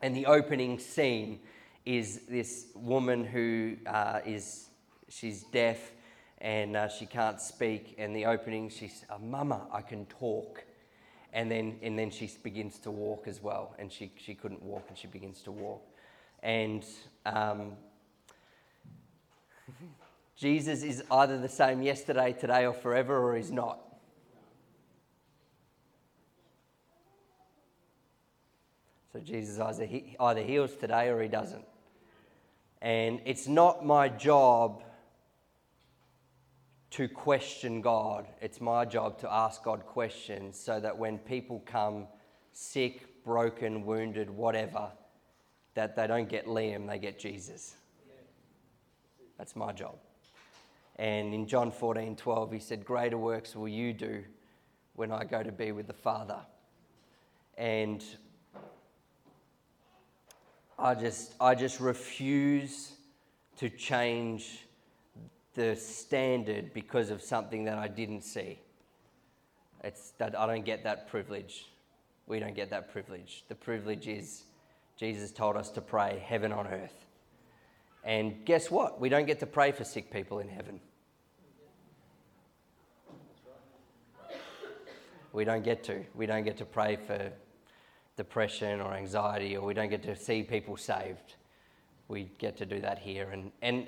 and 0.01 0.15
the 0.15 0.25
opening 0.25 0.79
scene 0.79 1.39
is 1.85 2.21
this 2.29 2.67
woman 2.75 3.25
who 3.25 3.75
uh, 3.85 4.19
is 4.25 4.69
she's 5.09 5.43
deaf 5.43 5.91
and 6.39 6.75
uh, 6.75 6.87
she 6.89 7.05
can't 7.05 7.39
speak. 7.39 7.95
And 7.97 8.15
the 8.15 8.25
opening, 8.25 8.69
she's, 8.69 9.05
oh, 9.09 9.17
"Mama, 9.19 9.67
I 9.71 9.81
can 9.81 10.05
talk." 10.05 10.63
and 11.33 11.49
then 11.49 11.79
and 11.81 11.97
then 11.97 12.11
she 12.11 12.29
begins 12.43 12.77
to 12.77 12.91
walk 12.91 13.27
as 13.27 13.41
well, 13.41 13.75
and 13.79 13.91
she 13.91 14.11
she 14.17 14.35
couldn't 14.35 14.61
walk, 14.61 14.85
and 14.89 14.97
she 14.97 15.07
begins 15.07 15.41
to 15.41 15.51
walk, 15.51 15.81
and. 16.41 16.85
Um, 17.25 17.73
Jesus 20.35 20.83
is 20.83 21.03
either 21.11 21.37
the 21.37 21.49
same 21.49 21.81
yesterday, 21.81 22.33
today, 22.33 22.65
or 22.65 22.73
forever, 22.73 23.17
or 23.17 23.35
he's 23.35 23.51
not. 23.51 23.79
So 29.11 29.19
Jesus 29.19 29.59
either, 29.59 29.85
he, 29.85 30.15
either 30.19 30.41
heals 30.41 30.75
today 30.75 31.09
or 31.09 31.21
he 31.21 31.27
doesn't. 31.27 31.65
And 32.81 33.21
it's 33.25 33.47
not 33.47 33.85
my 33.85 34.09
job 34.09 34.83
to 36.91 37.07
question 37.07 37.81
God. 37.81 38.27
It's 38.41 38.59
my 38.59 38.85
job 38.85 39.19
to 39.19 39.31
ask 39.31 39.63
God 39.63 39.85
questions 39.85 40.59
so 40.59 40.79
that 40.79 40.97
when 40.97 41.19
people 41.19 41.61
come 41.65 42.07
sick, 42.51 43.23
broken, 43.23 43.85
wounded, 43.85 44.29
whatever, 44.29 44.89
that 45.75 45.95
they 45.95 46.07
don't 46.07 46.27
get 46.27 46.45
Liam, 46.45 46.87
they 46.87 46.99
get 46.99 47.19
Jesus. 47.19 47.75
That's 49.37 49.55
my 49.55 49.71
job. 49.71 49.95
And 50.97 51.33
in 51.33 51.47
John 51.47 51.71
14 51.71 52.15
12, 52.15 52.51
he 52.51 52.59
said, 52.59 52.85
Greater 52.85 53.17
works 53.17 53.55
will 53.55 53.67
you 53.67 53.93
do 53.93 54.23
when 54.95 55.11
I 55.11 55.23
go 55.23 55.41
to 55.41 55.51
be 55.51 55.71
with 55.71 55.87
the 55.87 55.93
Father. 55.93 56.39
And 57.57 58.03
I 60.77 60.95
just, 60.95 61.33
I 61.39 61.55
just 61.55 61.79
refuse 61.79 62.93
to 63.57 63.69
change 63.69 64.65
the 65.53 65.75
standard 65.75 66.73
because 66.73 67.09
of 67.09 67.21
something 67.21 67.63
that 67.65 67.77
I 67.77 67.87
didn't 67.87 68.21
see. 68.21 68.59
It's 69.83 70.11
that 70.17 70.37
I 70.37 70.47
don't 70.47 70.65
get 70.65 70.83
that 70.83 71.07
privilege. 71.07 71.69
We 72.25 72.39
don't 72.39 72.55
get 72.55 72.69
that 72.69 72.91
privilege. 72.91 73.43
The 73.49 73.55
privilege 73.55 74.07
is 74.07 74.43
Jesus 74.97 75.31
told 75.31 75.57
us 75.57 75.69
to 75.71 75.81
pray 75.81 76.23
heaven 76.25 76.51
on 76.51 76.67
earth. 76.67 77.02
And 78.03 78.45
guess 78.45 78.69
what? 78.69 78.99
We 78.99 79.09
don't 79.09 79.25
get 79.25 79.39
to 79.39 79.45
pray 79.45 79.71
for 79.71 79.83
sick 79.83 80.11
people 80.11 80.39
in 80.39 80.49
heaven. 80.49 80.79
We 85.31 85.45
don't 85.45 85.63
get 85.63 85.83
to. 85.85 86.03
We 86.13 86.25
don't 86.25 86.43
get 86.43 86.57
to 86.57 86.65
pray 86.65 86.95
for 86.95 87.31
depression 88.17 88.79
or 88.81 88.93
anxiety, 88.93 89.57
or 89.57 89.65
we 89.65 89.73
don't 89.73 89.89
get 89.89 90.03
to 90.03 90.15
see 90.15 90.43
people 90.43 90.77
saved. 90.77 91.35
We 92.07 92.29
get 92.37 92.57
to 92.57 92.65
do 92.65 92.79
that 92.81 92.99
here. 92.99 93.29
And, 93.31 93.51
and 93.61 93.87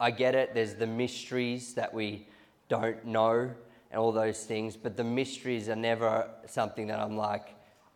I 0.00 0.10
get 0.10 0.34
it, 0.34 0.54
there's 0.54 0.74
the 0.74 0.86
mysteries 0.86 1.74
that 1.74 1.94
we 1.94 2.26
don't 2.68 3.04
know 3.04 3.50
and 3.90 4.00
all 4.00 4.10
those 4.10 4.44
things, 4.44 4.76
but 4.76 4.96
the 4.96 5.04
mysteries 5.04 5.68
are 5.68 5.76
never 5.76 6.28
something 6.46 6.86
that 6.88 6.98
I'm 6.98 7.16
like, 7.16 7.54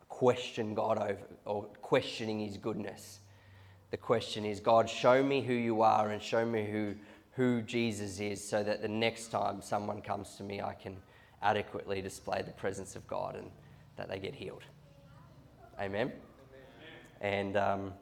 question 0.08 0.74
God 0.74 0.98
over 0.98 1.18
or 1.44 1.64
questioning 1.82 2.38
His 2.38 2.58
goodness. 2.58 3.20
The 3.96 4.02
question 4.02 4.44
is, 4.44 4.60
God, 4.60 4.90
show 4.90 5.22
me 5.22 5.40
who 5.40 5.54
you 5.54 5.80
are 5.80 6.10
and 6.10 6.20
show 6.20 6.44
me 6.44 6.66
who, 6.66 6.96
who 7.32 7.62
Jesus 7.62 8.20
is 8.20 8.46
so 8.46 8.62
that 8.62 8.82
the 8.82 8.88
next 8.88 9.28
time 9.28 9.62
someone 9.62 10.02
comes 10.02 10.34
to 10.36 10.42
me, 10.42 10.60
I 10.60 10.74
can 10.74 10.98
adequately 11.42 12.02
display 12.02 12.42
the 12.42 12.52
presence 12.52 12.94
of 12.94 13.06
God 13.06 13.36
and 13.36 13.50
that 13.96 14.10
they 14.10 14.18
get 14.18 14.34
healed. 14.34 14.64
Amen. 15.80 16.12
And 17.22 17.56
um, 17.56 17.94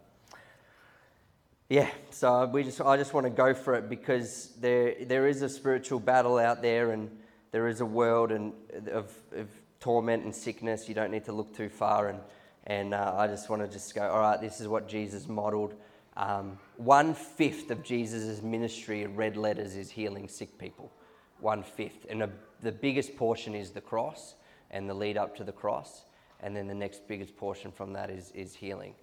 yeah, 1.68 1.88
so 2.10 2.44
we 2.46 2.64
just 2.64 2.80
I 2.80 2.96
just 2.96 3.14
want 3.14 3.26
to 3.26 3.30
go 3.30 3.54
for 3.54 3.74
it 3.74 3.88
because 3.88 4.48
there 4.58 4.96
there 5.04 5.28
is 5.28 5.42
a 5.42 5.48
spiritual 5.48 6.00
battle 6.00 6.38
out 6.38 6.60
there, 6.60 6.90
and 6.90 7.08
there 7.52 7.68
is 7.68 7.80
a 7.82 7.86
world 7.86 8.32
and 8.32 8.52
of, 8.88 9.12
of 9.30 9.48
torment 9.78 10.24
and 10.24 10.34
sickness. 10.34 10.88
You 10.88 10.96
don't 10.96 11.12
need 11.12 11.26
to 11.26 11.32
look 11.32 11.56
too 11.56 11.68
far, 11.68 12.08
and 12.08 12.18
and 12.64 12.94
uh, 12.94 13.14
I 13.16 13.26
just 13.26 13.48
want 13.48 13.62
to 13.62 13.68
just 13.68 13.94
go. 13.94 14.08
All 14.08 14.20
right, 14.20 14.40
this 14.40 14.60
is 14.60 14.68
what 14.68 14.88
Jesus 14.88 15.28
modeled. 15.28 15.74
Um, 16.16 16.58
one 16.76 17.14
fifth 17.14 17.70
of 17.70 17.82
Jesus' 17.82 18.42
ministry 18.42 19.02
in 19.02 19.16
red 19.16 19.36
letters 19.36 19.74
is 19.74 19.90
healing 19.90 20.28
sick 20.28 20.58
people. 20.58 20.92
One 21.40 21.62
fifth, 21.62 22.06
and 22.08 22.22
a, 22.22 22.30
the 22.62 22.72
biggest 22.72 23.16
portion 23.16 23.54
is 23.54 23.70
the 23.70 23.80
cross 23.80 24.34
and 24.70 24.88
the 24.88 24.94
lead 24.94 25.16
up 25.16 25.36
to 25.36 25.44
the 25.44 25.52
cross 25.52 26.04
and 26.44 26.54
then 26.54 26.66
the 26.66 26.74
next 26.74 27.08
biggest 27.08 27.36
portion 27.36 27.72
from 27.72 27.94
that 27.94 28.10
is, 28.10 28.30
is 28.32 28.54
healing. 28.54 28.94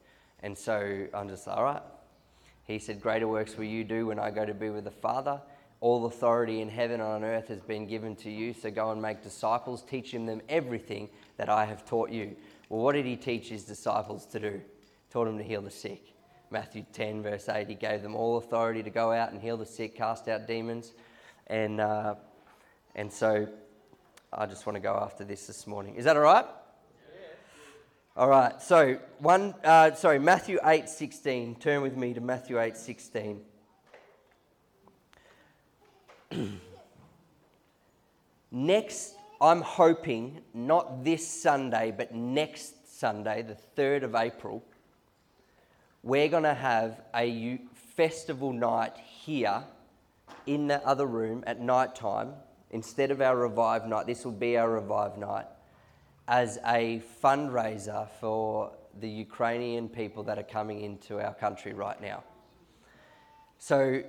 And 0.44 0.56
so 0.56 1.08
I'm 1.14 1.28
just, 1.28 1.48
all 1.48 1.64
right. 1.64 1.82
He 2.66 2.78
said, 2.78 3.02
Greater 3.02 3.28
works 3.28 3.58
will 3.58 3.66
you 3.66 3.84
do 3.84 4.06
when 4.08 4.20
I 4.20 4.30
go 4.30 4.46
to 4.46 4.54
be 4.54 4.70
with 4.70 4.84
the 4.84 4.92
Father. 4.92 5.42
All 5.80 6.06
authority 6.06 6.62
in 6.62 6.70
heaven 6.70 7.02
and 7.02 7.10
on 7.10 7.24
earth 7.24 7.48
has 7.48 7.60
been 7.60 7.88
given 7.88 8.16
to 8.18 8.30
you, 8.30 8.54
so 8.54 8.70
go 8.70 8.92
and 8.92 9.02
make 9.02 9.24
disciples, 9.24 9.82
teaching 9.82 10.28
them 10.28 10.40
everything 10.48 11.10
that 11.38 11.50
I 11.50 11.66
have 11.66 11.84
taught 11.84 12.12
you. 12.12 12.36
Well, 12.72 12.80
what 12.80 12.94
did 12.94 13.06
he 13.06 13.18
teach 13.18 13.50
his 13.50 13.66
disciples 13.66 14.26
to 14.28 14.40
do? 14.40 14.62
Taught 15.10 15.26
them 15.26 15.38
to 15.40 15.44
heal 15.44 15.62
the 15.62 15.70
sick. 15.70 16.14
Matthew 16.52 16.86
10, 16.94 17.22
verse 17.22 17.50
8, 17.50 17.68
he 17.68 17.76
gave 17.76 18.02
them 18.02 18.16
all 18.16 18.38
authority 18.38 18.82
to 18.82 18.90
go 18.90 19.12
out 19.12 19.34
and 19.34 19.42
heal 19.42 19.58
the 19.58 19.66
sick, 19.66 19.94
cast 19.94 20.30
out 20.30 20.48
demons. 20.48 20.94
And, 21.48 21.82
uh, 21.82 22.16
and 22.96 23.12
so 23.12 23.46
I 24.32 24.46
just 24.46 24.66
want 24.66 24.78
to 24.78 24.80
go 24.80 24.96
after 24.96 25.26
this 25.26 25.48
this 25.48 25.68
morning. 25.68 25.96
Is 25.96 26.06
that 26.06 26.16
all 26.16 26.24
right? 26.24 26.46
All 28.16 28.30
right, 28.30 28.62
so 28.62 28.98
one, 29.20 29.54
uh, 29.66 29.94
sorry, 29.96 30.20
Matthew 30.20 30.58
eight 30.64 30.88
sixteen. 30.88 31.56
Turn 31.56 31.82
with 31.82 31.98
me 31.98 32.14
to 32.14 32.22
Matthew 32.22 32.58
eight 32.58 32.78
sixteen. 32.78 33.42
next, 38.52 39.16
I'm 39.42 39.62
hoping 39.62 40.42
not 40.54 41.04
this 41.04 41.28
Sunday, 41.28 41.92
but 41.98 42.14
next 42.14 43.00
Sunday, 43.00 43.42
the 43.42 43.56
third 43.56 44.04
of 44.04 44.14
April, 44.14 44.64
we're 46.04 46.28
going 46.28 46.44
to 46.44 46.54
have 46.54 47.02
a 47.16 47.60
festival 47.74 48.54
night 48.54 48.96
here 48.98 49.64
in 50.46 50.68
the 50.68 50.86
other 50.86 51.08
room 51.08 51.44
at 51.48 51.60
night 51.60 51.96
time 51.96 52.34
instead 52.70 53.10
of 53.10 53.20
our 53.20 53.36
revive 53.36 53.88
night. 53.88 54.06
This 54.06 54.24
will 54.26 54.32
be 54.32 54.58
our 54.58 54.70
revive 54.70 55.18
night 55.18 55.48
as 56.28 56.60
a 56.68 57.02
fundraiser 57.24 58.08
for 58.20 58.72
the 59.00 59.10
Ukrainian 59.10 59.90
people 59.90 60.22
that 60.26 60.38
are 60.38 60.44
coming 60.44 60.82
into 60.82 61.20
our 61.20 61.34
country 61.34 61.74
right 61.74 62.00
now. 62.00 62.24
So 63.58 64.04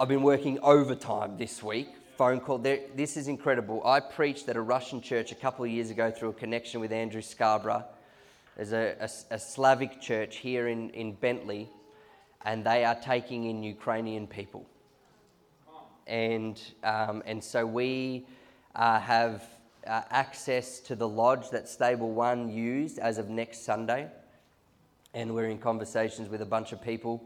I've 0.00 0.08
been 0.08 0.22
working 0.22 0.58
overtime 0.60 1.36
this 1.36 1.62
week. 1.62 1.88
Phone 2.16 2.40
call. 2.40 2.56
This 2.56 3.18
is 3.18 3.28
incredible. 3.28 3.82
I 3.84 4.00
preached 4.00 4.48
at 4.48 4.56
a 4.56 4.60
Russian 4.62 5.02
church 5.02 5.32
a 5.32 5.34
couple 5.34 5.66
of 5.66 5.70
years 5.70 5.90
ago 5.90 6.10
through 6.10 6.30
a 6.30 6.32
connection 6.32 6.80
with 6.80 6.90
Andrew 6.90 7.20
Scarborough. 7.20 7.84
There's 8.56 8.72
a, 8.72 8.96
a, 8.98 9.34
a 9.34 9.38
Slavic 9.38 10.00
church 10.00 10.36
here 10.36 10.68
in, 10.68 10.88
in 10.90 11.12
Bentley, 11.12 11.68
and 12.42 12.64
they 12.64 12.86
are 12.86 12.94
taking 12.94 13.44
in 13.44 13.62
Ukrainian 13.62 14.26
people. 14.26 14.64
And, 16.06 16.58
um, 16.82 17.22
and 17.26 17.44
so 17.44 17.66
we 17.66 18.26
uh, 18.74 18.98
have 18.98 19.44
uh, 19.86 20.00
access 20.08 20.80
to 20.80 20.96
the 20.96 21.06
lodge 21.06 21.50
that 21.50 21.68
Stable 21.68 22.12
One 22.12 22.48
used 22.48 22.98
as 22.98 23.18
of 23.18 23.28
next 23.28 23.66
Sunday. 23.66 24.08
And 25.12 25.34
we're 25.34 25.48
in 25.48 25.58
conversations 25.58 26.30
with 26.30 26.40
a 26.40 26.46
bunch 26.46 26.72
of 26.72 26.80
people. 26.80 27.22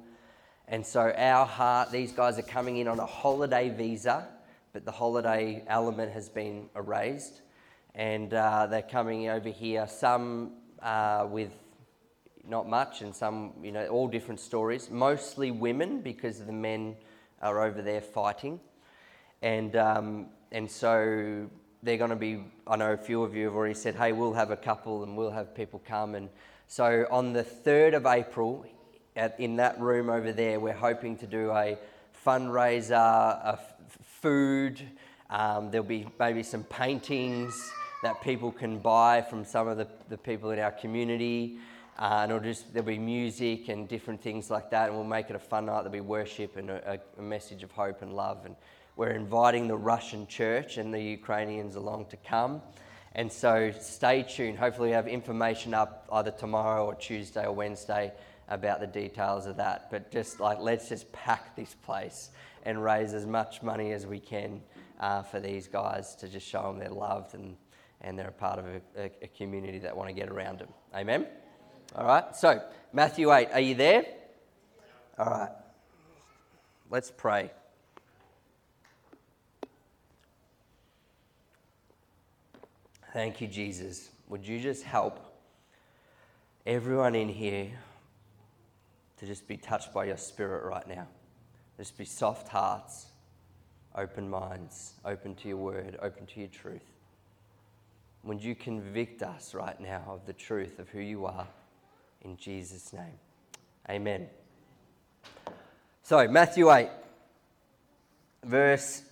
And 0.67 0.85
so, 0.85 1.13
our 1.17 1.47
heart, 1.47 1.93
these 1.93 2.11
guys 2.11 2.41
are 2.41 2.43
coming 2.43 2.79
in 2.79 2.89
on 2.89 2.99
a 2.99 3.07
holiday 3.07 3.69
visa, 3.69 4.27
but 4.73 4.85
the 4.85 4.93
holiday 4.93 5.65
element 5.67 6.13
has 6.13 6.29
been 6.29 6.69
erased. 6.77 7.43
And 7.95 8.33
uh, 8.33 8.67
they're 8.67 8.83
coming 8.83 9.29
over 9.29 9.49
here, 9.49 9.87
some 9.89 10.53
uh, 10.81 11.27
with 11.29 11.53
not 12.47 12.69
much, 12.69 13.03
and 13.03 13.15
some, 13.15 13.53
you 13.63 13.73
know, 13.73 13.87
all 13.89 14.09
different 14.09 14.41
stories. 14.41 14.91
Mostly 14.91 15.51
women, 15.51 16.01
because 16.01 16.45
the 16.45 16.53
men 16.53 16.97
are 17.43 17.63
over 17.65 17.83
there 17.83 18.01
fighting. 18.01 18.61
And, 19.43 19.75
um, 19.77 20.27
and 20.53 20.71
so 20.71 21.49
they're 21.83 21.97
going 21.97 22.11
to 22.11 22.17
be, 22.17 22.45
I 22.67 22.77
know 22.77 22.93
a 22.93 22.97
few 22.97 23.23
of 23.23 23.35
you 23.35 23.47
have 23.47 23.55
already 23.55 23.75
said, 23.75 23.95
hey, 23.95 24.13
we'll 24.13 24.35
have 24.35 24.51
a 24.51 24.57
couple 24.57 25.03
and 25.03 25.17
we'll 25.17 25.31
have 25.31 25.55
people 25.55 25.81
come. 25.87 26.15
And 26.15 26.29
so 26.69 27.07
on 27.11 27.33
the 27.33 27.43
3rd 27.43 27.95
of 27.95 28.07
April, 28.07 28.65
at, 29.17 29.39
in 29.41 29.57
that 29.57 29.81
room 29.81 30.09
over 30.09 30.33
there, 30.33 30.61
we're 30.61 30.73
hoping 30.73 31.17
to 31.19 31.27
do 31.27 31.51
a 31.51 31.77
fundraiser, 32.27 33.55
f- 33.55 33.75
food. 34.03 34.81
Um, 35.31 35.71
there'll 35.71 35.87
be 35.87 36.07
maybe 36.19 36.43
some 36.43 36.65
paintings 36.65 37.71
that 38.03 38.21
people 38.23 38.51
can 38.51 38.79
buy 38.79 39.23
from 39.23 39.45
some 39.45 39.69
of 39.69 39.77
the, 39.77 39.87
the 40.09 40.19
people 40.19 40.51
in 40.51 40.59
our 40.59 40.73
community. 40.73 41.59
Uh, 41.99 42.21
and 42.23 42.33
it'll 42.33 42.43
just, 42.43 42.73
there'll 42.73 42.87
be 42.87 42.99
music 42.99 43.69
and 43.69 43.87
different 43.87 44.23
things 44.23 44.51
like 44.51 44.71
that. 44.71 44.89
And 44.89 44.97
we'll 44.97 45.05
make 45.05 45.29
it 45.29 45.37
a 45.37 45.41
fun 45.41 45.67
night. 45.67 45.83
There'll 45.83 45.91
be 45.91 46.01
worship 46.01 46.57
and 46.57 46.71
a, 46.71 47.01
a 47.19 47.23
message 47.23 47.63
of 47.63 47.71
hope 47.73 48.01
and 48.03 48.15
love. 48.15 48.47
And 48.47 48.57
we're 48.97 49.11
inviting 49.11 49.69
the 49.69 49.77
Russian 49.77 50.27
church 50.27 50.79
and 50.79 50.93
the 50.93 51.01
Ukrainians 51.01 51.77
along 51.77 52.07
to 52.07 52.17
come. 52.17 52.63
And 53.15 53.31
so 53.31 53.73
stay 53.81 54.23
tuned. 54.23 54.59
Hopefully, 54.59 54.91
we 54.91 54.95
have 54.95 55.09
information 55.09 55.75
up 55.75 56.07
either 56.13 56.31
tomorrow 56.31 56.87
or 56.87 56.95
Tuesday 56.95 57.45
or 57.45 57.53
Wednesday 57.53 58.13
about 58.51 58.81
the 58.81 58.87
details 58.87 59.47
of 59.47 59.57
that. 59.57 59.91
But 59.91 60.11
just 60.11 60.41
like, 60.41 60.59
let's 60.59 60.89
just 60.89 61.11
pack 61.13 61.57
this 61.57 61.75
place 61.83 62.31
and 62.65 62.83
raise 62.83 63.15
as 63.15 63.25
much 63.25 63.63
money 63.63 63.93
as 63.93 64.07
we 64.07 64.19
can 64.19 64.61
uh, 64.99 65.23
for 65.23 65.41
these 65.41 65.67
guys 65.67 66.15
to 66.17 66.29
just 66.29 66.47
show 66.47 66.65
them 66.65 66.79
they're 66.79 66.91
loved 66.91 67.35
and, 67.35 67.57
and 68.03 68.19
they're 68.19 68.29
a 68.29 68.33
part 68.33 68.59
of 68.59 68.67
a, 68.67 68.81
a, 68.97 69.11
a 69.23 69.29
community 69.29 69.79
that 69.79 69.97
want 69.97 70.09
to 70.09 70.15
get 70.15 70.29
around 70.29 70.59
them. 70.59 70.69
Amen? 70.95 71.27
All 71.95 72.07
right, 72.07 72.37
so 72.37 72.63
Matthew 72.93 73.33
8, 73.33 73.49
are 73.53 73.61
you 73.61 73.75
there? 73.75 74.05
All 75.19 75.27
right, 75.27 75.51
let's 76.91 77.11
pray. 77.11 77.51
Thank 83.13 83.41
you, 83.41 83.49
Jesus. 83.49 84.11
Would 84.29 84.47
you 84.47 84.61
just 84.61 84.85
help 84.85 85.19
everyone 86.65 87.17
in 87.17 87.29
here 87.29 87.73
to 89.21 89.27
just 89.27 89.47
be 89.47 89.57
touched 89.57 89.93
by 89.93 90.07
your 90.07 90.17
spirit 90.17 90.65
right 90.65 90.89
now? 90.89 91.07
Just 91.77 91.97
be 91.97 92.07
soft 92.07 92.49
hearts, 92.49 93.07
open 93.95 94.29
minds, 94.29 94.95
open 95.05 95.35
to 95.37 95.49
your 95.49 95.59
word, 95.59 95.99
open 96.03 96.27
to 96.27 96.41
your 96.41 96.49
truth. 96.49 96.91
Would 98.25 98.43
you 98.43 98.55
convict 98.55 99.23
us 99.23 99.55
right 99.55 99.79
now 99.79 100.03
of 100.09 100.27
the 100.27 100.33
truth 100.33 100.79
of 100.79 100.89
who 100.89 101.01
you 101.01 101.27
are 101.27 101.47
in 102.23 102.37
Jesus' 102.37 102.93
name? 102.93 103.19
Amen. 103.89 104.27
So, 106.03 106.27
Matthew 106.29 106.71
8, 106.73 106.89
verse 108.45 109.03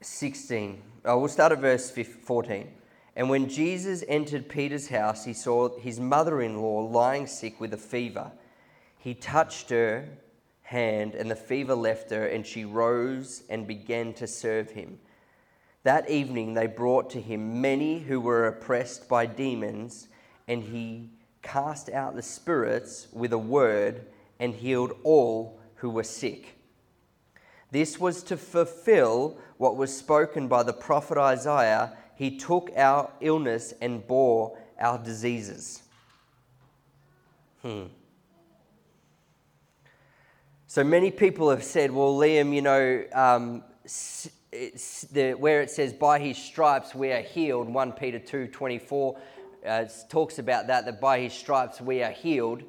16. 0.00 0.82
Oh, 1.06 1.18
we'll 1.18 1.28
start 1.28 1.52
at 1.52 1.60
verse 1.60 1.90
14. 1.90 2.68
And 3.16 3.30
when 3.30 3.48
Jesus 3.48 4.02
entered 4.08 4.48
Peter's 4.48 4.88
house, 4.88 5.24
he 5.24 5.32
saw 5.32 5.76
his 5.78 6.00
mother 6.00 6.42
in 6.42 6.60
law 6.60 6.80
lying 6.80 7.26
sick 7.26 7.60
with 7.60 7.72
a 7.72 7.78
fever. 7.78 8.32
He 8.98 9.14
touched 9.14 9.70
her 9.70 10.08
hand, 10.62 11.14
and 11.14 11.30
the 11.30 11.36
fever 11.36 11.74
left 11.74 12.10
her, 12.10 12.26
and 12.26 12.44
she 12.44 12.64
rose 12.64 13.44
and 13.48 13.66
began 13.66 14.14
to 14.14 14.26
serve 14.26 14.70
him. 14.70 14.98
That 15.84 16.10
evening 16.10 16.54
they 16.54 16.66
brought 16.66 17.10
to 17.10 17.20
him 17.20 17.60
many 17.60 18.00
who 18.00 18.20
were 18.20 18.46
oppressed 18.46 19.08
by 19.08 19.26
demons, 19.26 20.08
and 20.48 20.62
he 20.62 21.10
cast 21.42 21.90
out 21.90 22.16
the 22.16 22.22
spirits 22.22 23.06
with 23.12 23.32
a 23.32 23.38
word 23.38 24.06
and 24.40 24.54
healed 24.54 24.92
all 25.04 25.60
who 25.76 25.90
were 25.90 26.02
sick. 26.02 26.56
This 27.70 28.00
was 28.00 28.22
to 28.24 28.36
fulfill 28.36 29.36
what 29.58 29.76
was 29.76 29.96
spoken 29.96 30.48
by 30.48 30.62
the 30.62 30.72
prophet 30.72 31.18
Isaiah 31.18 31.96
He 32.16 32.36
took 32.36 32.70
our 32.76 33.10
illness 33.20 33.74
and 33.80 34.06
bore 34.06 34.56
our 34.78 34.98
diseases. 34.98 35.82
Hmm. 37.62 37.84
So 40.66 40.82
many 40.82 41.10
people 41.10 41.50
have 41.50 41.62
said, 41.62 41.90
well, 41.92 42.16
Liam, 42.16 42.54
you 42.54 42.62
know, 42.62 43.04
um, 43.12 43.62
the, 45.12 45.34
where 45.38 45.60
it 45.62 45.70
says, 45.70 45.92
by 45.92 46.18
his 46.18 46.36
stripes 46.36 46.94
we 46.94 47.12
are 47.12 47.22
healed, 47.22 47.68
1 47.68 47.92
Peter 47.92 48.18
2 48.18 48.48
24 48.48 49.16
uh, 49.66 49.84
talks 50.08 50.38
about 50.38 50.66
that, 50.66 50.84
that 50.84 51.00
by 51.00 51.20
his 51.20 51.32
stripes 51.32 51.80
we 51.80 52.02
are 52.02 52.10
healed. 52.10 52.62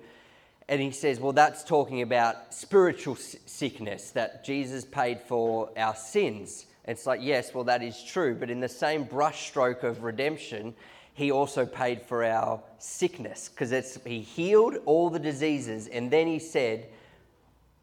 And 0.68 0.82
he 0.82 0.92
says, 0.92 1.20
well, 1.20 1.34
that's 1.34 1.64
talking 1.64 2.02
about 2.02 2.54
spiritual 2.54 3.16
sickness, 3.16 4.12
that 4.12 4.44
Jesus 4.44 4.84
paid 4.84 5.22
for 5.22 5.70
our 5.78 5.96
sins. 5.96 6.66
It's 6.88 7.06
like, 7.06 7.20
yes, 7.22 7.54
well, 7.54 7.64
that 7.66 7.82
is 7.82 8.04
true. 8.04 8.36
But 8.36 8.50
in 8.50 8.60
the 8.60 8.70
same 8.70 9.06
brushstroke 9.06 9.84
of 9.84 10.04
redemption, 10.04 10.76
he 11.14 11.32
also 11.32 11.66
paid 11.66 12.02
for 12.02 12.24
our 12.24 12.62
sickness 12.78 13.50
because 13.50 13.98
he 14.06 14.22
healed 14.22 14.76
all 14.86 15.10
the 15.10 15.20
diseases. 15.20 15.88
And 15.88 16.12
then 16.12 16.28
he 16.28 16.40
said, 16.40 16.88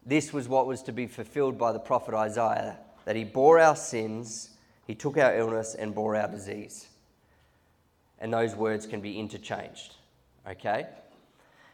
this 0.05 0.31
was 0.31 0.47
what 0.47 0.67
was 0.67 0.81
to 0.83 0.91
be 0.91 1.07
fulfilled 1.07 1.57
by 1.57 1.71
the 1.71 1.79
prophet 1.79 2.13
Isaiah 2.13 2.77
that 3.05 3.15
he 3.15 3.23
bore 3.23 3.59
our 3.59 3.75
sins, 3.75 4.51
he 4.87 4.95
took 4.95 5.17
our 5.17 5.37
illness, 5.37 5.75
and 5.75 5.93
bore 5.93 6.15
our 6.15 6.27
disease. 6.27 6.87
And 8.19 8.33
those 8.33 8.55
words 8.55 8.85
can 8.85 9.01
be 9.01 9.19
interchanged. 9.19 9.95
Okay? 10.47 10.87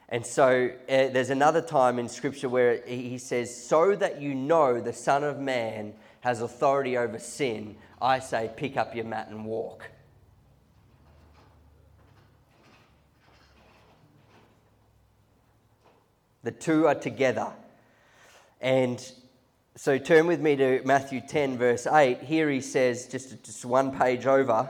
And 0.10 0.26
so 0.26 0.72
uh, 0.90 1.10
there's 1.10 1.30
another 1.30 1.62
time 1.62 2.00
in 2.00 2.10
Scripture 2.10 2.50
where 2.50 2.82
he 2.88 3.20
says, 3.20 3.56
So 3.56 3.96
that 3.96 4.20
you 4.20 4.34
know 4.34 4.82
the 4.82 4.94
Son 4.94 5.24
of 5.24 5.40
Man 5.40 5.94
has 6.22 6.42
authority 6.42 6.98
over 6.98 7.20
sin, 7.20 7.76
I 8.02 8.20
say, 8.20 8.52
pick 8.56 8.78
up 8.78 8.96
your 8.96 9.06
mat 9.06 9.30
and 9.30 9.46
walk. 9.46 9.90
The 16.44 16.52
two 16.52 16.88
are 16.88 16.96
together. 16.96 17.52
And 18.62 19.06
so 19.76 19.98
turn 19.98 20.28
with 20.28 20.42
me 20.42 20.56
to 20.56 20.82
Matthew 20.86 21.22
10, 21.22 21.58
verse 21.58 21.86
8. 21.86 22.22
Here 22.22 22.50
he 22.50 22.62
says, 22.62 23.08
just, 23.08 23.44
just 23.44 23.66
one 23.66 23.98
page 23.98 24.26
over, 24.26 24.70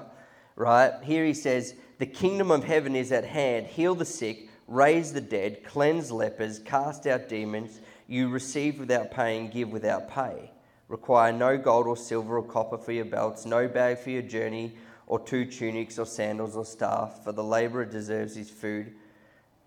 right? 0.56 0.94
Here 1.04 1.26
he 1.26 1.34
says, 1.34 1.76
The 2.00 2.06
kingdom 2.06 2.52
of 2.52 2.64
heaven 2.64 2.96
is 2.96 3.12
at 3.12 3.26
hand. 3.26 3.68
Heal 3.68 3.96
the 3.96 4.06
sick, 4.06 4.50
raise 4.68 5.14
the 5.14 5.22
dead, 5.22 5.64
cleanse 5.64 6.12
lepers, 6.12 6.60
cast 6.60 7.08
out 7.08 7.30
demons. 7.30 7.82
You 8.08 8.30
receive 8.30 8.80
without 8.80 9.12
paying, 9.12 9.50
give 9.50 9.72
without 9.72 10.10
pay. 10.10 10.52
Require 10.90 11.32
no 11.32 11.58
gold 11.58 11.88
or 11.88 11.96
silver 11.96 12.38
or 12.38 12.44
copper 12.44 12.78
for 12.78 12.92
your 12.92 13.06
belts, 13.06 13.46
no 13.46 13.68
bag 13.68 14.00
for 14.00 14.10
your 14.10 14.24
journey, 14.24 14.74
or 15.06 15.20
two 15.20 15.46
tunics 15.46 15.98
or 15.98 16.06
sandals 16.06 16.56
or 16.56 16.66
staff, 16.66 17.24
for 17.24 17.32
the 17.32 17.44
laborer 17.44 17.86
deserves 17.86 18.36
his 18.36 18.50
food. 18.50 18.94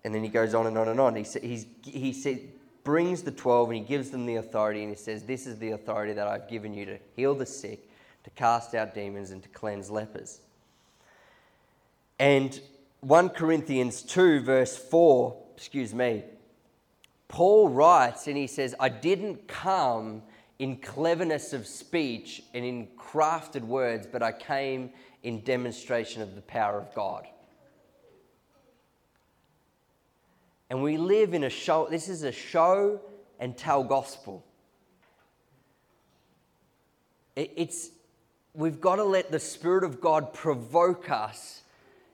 And 0.03 0.13
then 0.13 0.21
he 0.21 0.29
goes 0.29 0.53
on 0.53 0.67
and 0.67 0.77
on 0.77 0.89
and 0.89 0.99
on. 0.99 1.15
He, 1.15 1.23
he's, 1.41 1.65
he 1.83 2.11
said, 2.11 2.39
brings 2.83 3.23
the 3.23 3.31
12 3.31 3.69
and 3.69 3.79
he 3.79 3.85
gives 3.85 4.09
them 4.09 4.25
the 4.25 4.35
authority 4.35 4.81
and 4.81 4.89
he 4.89 4.95
says, 4.95 5.23
This 5.23 5.47
is 5.47 5.57
the 5.59 5.71
authority 5.71 6.13
that 6.13 6.27
I've 6.27 6.49
given 6.49 6.73
you 6.73 6.85
to 6.85 6.99
heal 7.15 7.33
the 7.35 7.45
sick, 7.45 7.89
to 8.25 8.29
cast 8.31 8.75
out 8.75 8.93
demons, 8.93 9.31
and 9.31 9.41
to 9.43 9.49
cleanse 9.49 9.89
lepers. 9.89 10.41
And 12.19 12.59
1 12.99 13.29
Corinthians 13.29 14.01
2, 14.01 14.41
verse 14.41 14.77
4, 14.77 15.37
excuse 15.55 15.93
me, 15.93 16.23
Paul 17.27 17.69
writes 17.69 18.27
and 18.27 18.37
he 18.37 18.47
says, 18.47 18.75
I 18.79 18.89
didn't 18.89 19.47
come 19.47 20.21
in 20.59 20.77
cleverness 20.77 21.53
of 21.53 21.67
speech 21.67 22.43
and 22.53 22.63
in 22.63 22.87
crafted 22.97 23.61
words, 23.61 24.07
but 24.09 24.21
I 24.21 24.31
came 24.31 24.91
in 25.23 25.41
demonstration 25.41 26.21
of 26.21 26.35
the 26.35 26.41
power 26.41 26.77
of 26.79 26.93
God. 26.93 27.25
And 30.69 30.81
we 30.81 30.97
live 30.97 31.33
in 31.33 31.43
a 31.43 31.49
show, 31.49 31.87
this 31.89 32.09
is 32.09 32.23
a 32.23 32.31
show 32.31 32.99
and 33.39 33.57
tell 33.57 33.83
gospel. 33.83 34.45
It's, 37.35 37.89
we've 38.53 38.79
got 38.79 38.97
to 38.97 39.03
let 39.03 39.31
the 39.31 39.39
Spirit 39.39 39.83
of 39.83 39.99
God 39.99 40.33
provoke 40.33 41.09
us 41.09 41.63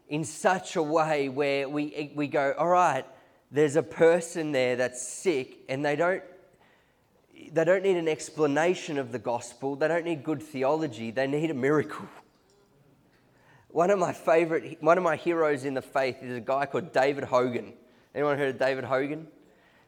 in 0.08 0.24
such 0.24 0.76
a 0.76 0.84
way 0.84 1.30
where 1.30 1.70
we, 1.70 2.12
we 2.16 2.28
go, 2.28 2.54
all 2.58 2.68
right, 2.68 3.06
there's 3.52 3.76
a 3.76 3.84
person 3.84 4.52
there 4.52 4.76
that's 4.76 5.08
sick 5.08 5.60
and 5.70 5.84
they 5.84 5.96
don't, 5.96 6.24
they 7.54 7.64
don't 7.64 7.84
need 7.84 7.98
an 7.98 8.08
explanation 8.08 8.98
of 8.98 9.12
the 9.12 9.20
gospel. 9.20 9.76
They 9.76 9.88
don't 9.88 10.06
need 10.06 10.24
good 10.24 10.42
theology. 10.42 11.12
They 11.12 11.28
need 11.28 11.52
a 11.52 11.56
miracle. 11.56 12.08
One 13.70 13.92
of 13.92 14.00
my 14.00 14.14
favorite, 14.14 14.82
one 14.82 14.98
of 14.98 15.04
my 15.04 15.16
heroes 15.16 15.64
in 15.64 15.74
the 15.74 15.82
faith 15.82 16.24
is 16.24 16.38
a 16.38 16.42
guy 16.42 16.66
called 16.66 16.92
David 16.92 17.24
Hogan. 17.24 17.74
Anyone 18.16 18.38
heard 18.38 18.50
of 18.50 18.60
David 18.60 18.84
Hogan? 18.84 19.28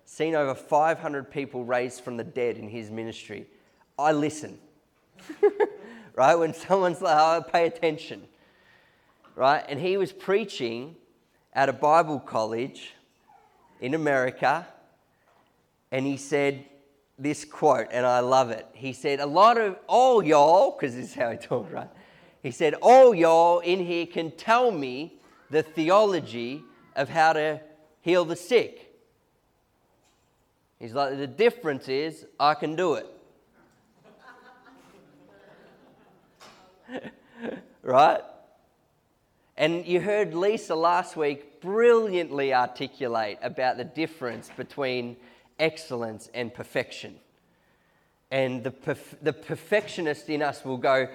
Seen 0.06 0.36
over 0.36 0.54
500 0.54 1.32
people 1.32 1.66
raised 1.66 2.02
from 2.04 2.18
the 2.18 2.24
dead 2.24 2.58
in 2.58 2.68
his 2.68 2.92
ministry. 2.92 3.48
I 3.98 4.12
listen. 4.12 4.60
right? 6.16 6.36
When 6.36 6.54
someone's 6.54 7.02
like, 7.02 7.18
oh, 7.18 7.44
pay 7.50 7.66
attention. 7.66 8.24
Right? 9.36 9.64
And 9.68 9.80
he 9.80 9.98
was 9.98 10.12
preaching 10.12 10.96
at 11.54 11.70
a 11.70 11.74
Bible 11.74 12.20
college 12.20 12.94
in 13.80 13.94
America, 13.94 14.68
and 15.92 16.06
he 16.06 16.18
said 16.18 16.66
this 17.22 17.46
quote, 17.46 17.88
and 17.92 18.06
I 18.06 18.20
love 18.20 18.50
it. 18.50 18.66
He 18.74 18.94
said, 18.94 19.20
A 19.20 19.26
lot 19.26 19.58
of 19.58 19.78
all 19.88 20.24
y'all, 20.24 20.72
because 20.72 20.96
this 20.96 21.10
is 21.10 21.14
how 21.14 21.32
he 21.32 21.38
talked, 21.38 21.72
right? 21.72 21.90
He 22.42 22.52
said, 22.52 22.74
All 22.82 23.14
y'all 23.14 23.60
in 23.60 23.86
here 23.86 24.08
can 24.08 24.32
tell 24.32 24.72
me 24.72 25.14
the 25.50 25.62
theology 25.62 26.64
of 26.96 27.10
how 27.10 27.34
to 27.34 27.62
heal 28.02 28.26
the 28.26 28.36
sick. 28.36 28.92
He's 30.80 30.94
like, 30.94 31.18
the 31.18 31.28
difference 31.28 31.88
is 31.88 32.26
I 32.40 32.56
can 32.56 32.76
do 32.76 32.96
it. 32.96 33.08
right? 37.84 38.22
And 39.58 39.86
you 39.86 40.02
heard 40.02 40.34
Lisa 40.34 40.74
last 40.74 41.16
week 41.16 41.62
brilliantly 41.62 42.52
articulate 42.52 43.38
about 43.44 43.78
the 43.78 43.84
difference 43.84 44.50
between 44.58 45.18
excellence 45.62 46.30
and 46.34 46.54
perfection. 46.54 47.16
And 48.32 48.64
the, 48.64 48.72
perf- 48.72 49.16
the 49.22 49.34
perfectionist 49.34 50.30
in 50.30 50.42
us 50.42 50.66
will 50.66 50.78
go, 50.78 51.08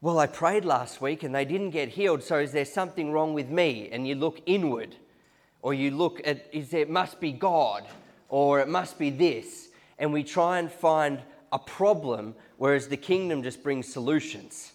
Well, 0.00 0.18
I 0.18 0.26
prayed 0.26 0.64
last 0.64 1.00
week 1.00 1.22
and 1.24 1.34
they 1.34 1.44
didn't 1.44 1.70
get 1.70 1.88
healed, 1.88 2.22
so 2.22 2.38
is 2.38 2.52
there 2.52 2.64
something 2.64 3.10
wrong 3.10 3.34
with 3.34 3.48
me? 3.48 3.88
And 3.90 4.06
you 4.06 4.14
look 4.14 4.40
inward 4.46 4.94
or 5.62 5.74
you 5.74 5.90
look 5.90 6.20
at, 6.24 6.46
is 6.52 6.70
there, 6.70 6.82
it 6.82 6.90
must 6.90 7.18
be 7.20 7.32
God, 7.32 7.84
or 8.28 8.60
it 8.60 8.68
must 8.68 9.00
be 9.00 9.10
this, 9.10 9.68
and 9.98 10.12
we 10.12 10.22
try 10.22 10.60
and 10.60 10.70
find 10.70 11.20
a 11.50 11.58
problem, 11.58 12.34
whereas 12.56 12.88
the 12.88 12.96
kingdom 12.96 13.42
just 13.42 13.62
brings 13.62 13.92
solutions, 13.92 14.72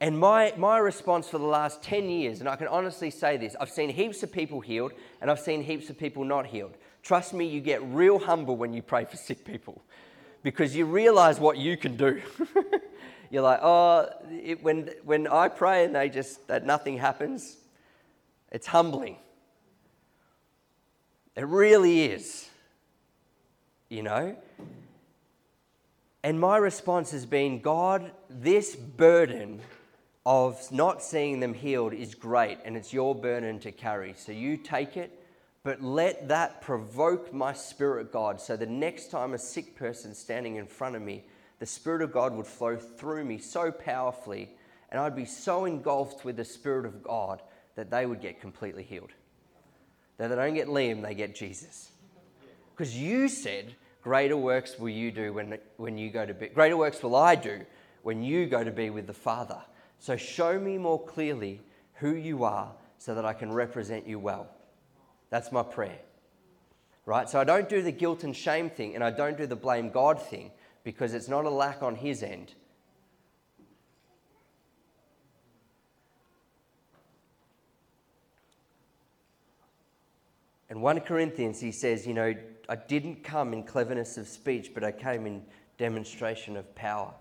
And 0.00 0.18
my, 0.18 0.52
my 0.56 0.78
response 0.78 1.28
for 1.28 1.38
the 1.38 1.44
last 1.44 1.82
10 1.82 2.08
years, 2.08 2.40
and 2.40 2.48
I 2.48 2.56
can 2.56 2.68
honestly 2.68 3.10
say 3.10 3.36
this 3.36 3.54
I've 3.60 3.70
seen 3.70 3.90
heaps 3.90 4.22
of 4.22 4.32
people 4.32 4.60
healed 4.60 4.92
and 5.20 5.30
I've 5.30 5.40
seen 5.40 5.62
heaps 5.62 5.90
of 5.90 5.98
people 5.98 6.24
not 6.24 6.46
healed. 6.46 6.74
Trust 7.08 7.32
me, 7.32 7.46
you 7.46 7.62
get 7.62 7.82
real 7.84 8.18
humble 8.18 8.54
when 8.54 8.74
you 8.74 8.82
pray 8.82 9.06
for 9.06 9.16
sick 9.16 9.42
people 9.42 9.82
because 10.42 10.76
you 10.76 10.84
realize 10.84 11.40
what 11.40 11.56
you 11.56 11.74
can 11.74 11.96
do. 11.96 12.20
You're 13.30 13.40
like, 13.40 13.60
oh, 13.62 14.10
it, 14.30 14.62
when, 14.62 14.90
when 15.06 15.26
I 15.26 15.48
pray 15.48 15.86
and 15.86 15.94
they 15.94 16.10
just, 16.10 16.46
that 16.48 16.66
nothing 16.66 16.98
happens, 16.98 17.56
it's 18.52 18.66
humbling. 18.66 19.16
It 21.34 21.46
really 21.46 22.02
is. 22.02 22.46
You 23.88 24.02
know? 24.02 24.36
And 26.22 26.38
my 26.38 26.58
response 26.58 27.12
has 27.12 27.24
been 27.24 27.60
God, 27.60 28.10
this 28.28 28.76
burden 28.76 29.62
of 30.26 30.60
not 30.70 31.02
seeing 31.02 31.40
them 31.40 31.54
healed 31.54 31.94
is 31.94 32.14
great, 32.14 32.58
and 32.66 32.76
it's 32.76 32.92
your 32.92 33.14
burden 33.14 33.60
to 33.60 33.72
carry. 33.72 34.12
So 34.14 34.30
you 34.30 34.58
take 34.58 34.98
it, 34.98 35.17
but 35.68 35.82
let 35.82 36.28
that 36.28 36.62
provoke 36.62 37.30
my 37.30 37.52
spirit, 37.52 38.10
God, 38.10 38.40
so 38.40 38.56
the 38.56 38.64
next 38.64 39.10
time 39.10 39.34
a 39.34 39.38
sick 39.38 39.76
person 39.76 40.14
standing 40.14 40.56
in 40.56 40.66
front 40.66 40.96
of 40.96 41.02
me, 41.02 41.26
the 41.58 41.66
Spirit 41.66 42.00
of 42.00 42.10
God 42.10 42.34
would 42.34 42.46
flow 42.46 42.78
through 42.78 43.26
me 43.26 43.36
so 43.36 43.70
powerfully, 43.70 44.48
and 44.90 44.98
I'd 44.98 45.14
be 45.14 45.26
so 45.26 45.66
engulfed 45.66 46.24
with 46.24 46.38
the 46.38 46.44
Spirit 46.46 46.86
of 46.86 47.02
God 47.02 47.42
that 47.74 47.90
they 47.90 48.06
would 48.06 48.22
get 48.22 48.40
completely 48.40 48.82
healed. 48.82 49.10
That 50.16 50.28
they 50.28 50.36
don't 50.36 50.54
get 50.54 50.68
Liam, 50.68 51.02
they 51.02 51.14
get 51.14 51.34
Jesus. 51.34 51.90
Because 52.74 52.96
you 52.96 53.28
said, 53.28 53.74
Greater 54.02 54.38
works 54.38 54.78
will 54.78 54.88
you 54.88 55.10
do 55.10 55.34
when, 55.34 55.58
when 55.76 55.98
you 55.98 56.08
go 56.08 56.24
to 56.24 56.32
be, 56.32 56.48
greater 56.48 56.78
works 56.78 57.02
will 57.02 57.14
I 57.14 57.34
do 57.34 57.60
when 58.04 58.22
you 58.22 58.46
go 58.46 58.64
to 58.64 58.70
be 58.70 58.88
with 58.88 59.06
the 59.06 59.12
Father. 59.12 59.60
So 59.98 60.16
show 60.16 60.58
me 60.58 60.78
more 60.78 61.04
clearly 61.04 61.60
who 61.96 62.14
you 62.14 62.44
are 62.44 62.72
so 62.96 63.14
that 63.14 63.26
I 63.26 63.34
can 63.34 63.52
represent 63.52 64.06
you 64.06 64.18
well. 64.18 64.48
That's 65.30 65.52
my 65.52 65.62
prayer. 65.62 65.98
Right? 67.06 67.28
So 67.28 67.40
I 67.40 67.44
don't 67.44 67.68
do 67.68 67.82
the 67.82 67.92
guilt 67.92 68.24
and 68.24 68.36
shame 68.36 68.70
thing 68.70 68.94
and 68.94 69.02
I 69.02 69.10
don't 69.10 69.36
do 69.36 69.46
the 69.46 69.56
blame 69.56 69.90
God 69.90 70.20
thing 70.20 70.50
because 70.84 71.14
it's 71.14 71.28
not 71.28 71.44
a 71.44 71.50
lack 71.50 71.82
on 71.82 71.96
his 71.96 72.22
end. 72.22 72.54
In 80.70 80.82
1 80.82 81.00
Corinthians, 81.00 81.60
he 81.60 81.72
says, 81.72 82.06
You 82.06 82.14
know, 82.14 82.34
I 82.68 82.76
didn't 82.76 83.24
come 83.24 83.54
in 83.54 83.62
cleverness 83.62 84.18
of 84.18 84.28
speech, 84.28 84.72
but 84.74 84.84
I 84.84 84.92
came 84.92 85.26
in 85.26 85.42
demonstration 85.78 86.56
of 86.56 86.74
power. 86.74 87.14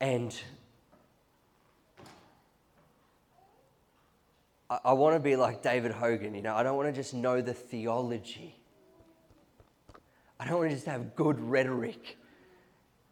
And 0.00 0.34
I, 4.68 4.92
want 4.94 5.14
to 5.14 5.20
be 5.20 5.36
like 5.36 5.62
David 5.62 5.92
Hogan, 5.92 6.34
you 6.34 6.42
know, 6.42 6.54
I 6.54 6.64
don't 6.64 6.76
want 6.76 6.88
to 6.88 6.92
just 6.92 7.14
know 7.14 7.40
the 7.40 7.54
theology. 7.54 8.56
I 10.40 10.46
don't 10.46 10.58
want 10.58 10.70
to 10.70 10.74
just 10.74 10.86
have 10.86 11.14
good 11.14 11.38
rhetoric. 11.40 12.18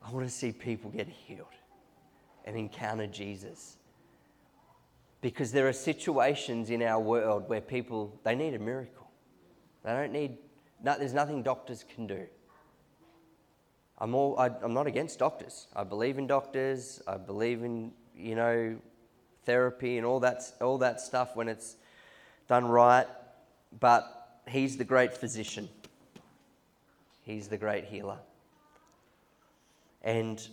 I 0.05 0.11
want 0.11 0.27
to 0.27 0.33
see 0.33 0.51
people 0.51 0.91
get 0.91 1.09
healed 1.09 1.47
and 2.45 2.57
encounter 2.57 3.07
Jesus. 3.07 3.77
Because 5.21 5.53
there 5.53 5.69
are 5.69 5.73
situations 5.73 6.71
in 6.71 6.83
our 6.83 7.01
world 7.01 7.49
where 7.49 7.61
people, 7.61 8.19
they 8.25 8.35
need 8.35 8.55
a 8.55 8.59
miracle. 8.59 9.09
They 9.85 9.93
don't 9.93 10.13
need, 10.13 10.37
no, 10.83 10.99
there's 10.99 11.15
nothing 11.15 11.43
doctors 11.43 11.85
can 11.95 12.07
do. 12.07 12.27
I'm, 13.99 14.15
all, 14.15 14.39
I, 14.39 14.51
I'm 14.61 14.75
not 14.75 14.89
against 14.89 15.21
doctors. 15.21 15.69
I 15.75 15.85
believe 15.85 16.19
in 16.19 16.27
doctors. 16.27 17.01
I 17.07 17.17
believe 17.17 17.63
in, 17.63 17.93
you 18.17 18.35
know, 18.35 18.77
therapy 19.45 19.97
and 19.99 20.07
all 20.07 20.21
that, 20.21 20.43
all 20.61 20.79
that 20.79 21.01
stuff 21.01 21.37
when 21.37 21.49
it's 21.49 21.77
done 22.49 22.67
right. 22.67 23.07
But 23.79 24.41
he's 24.49 24.77
the 24.77 24.85
great 24.85 25.17
physician. 25.17 25.69
He's 27.23 27.49
the 27.49 27.59
great 27.59 27.85
healer. 27.85 28.19
And 30.03 30.47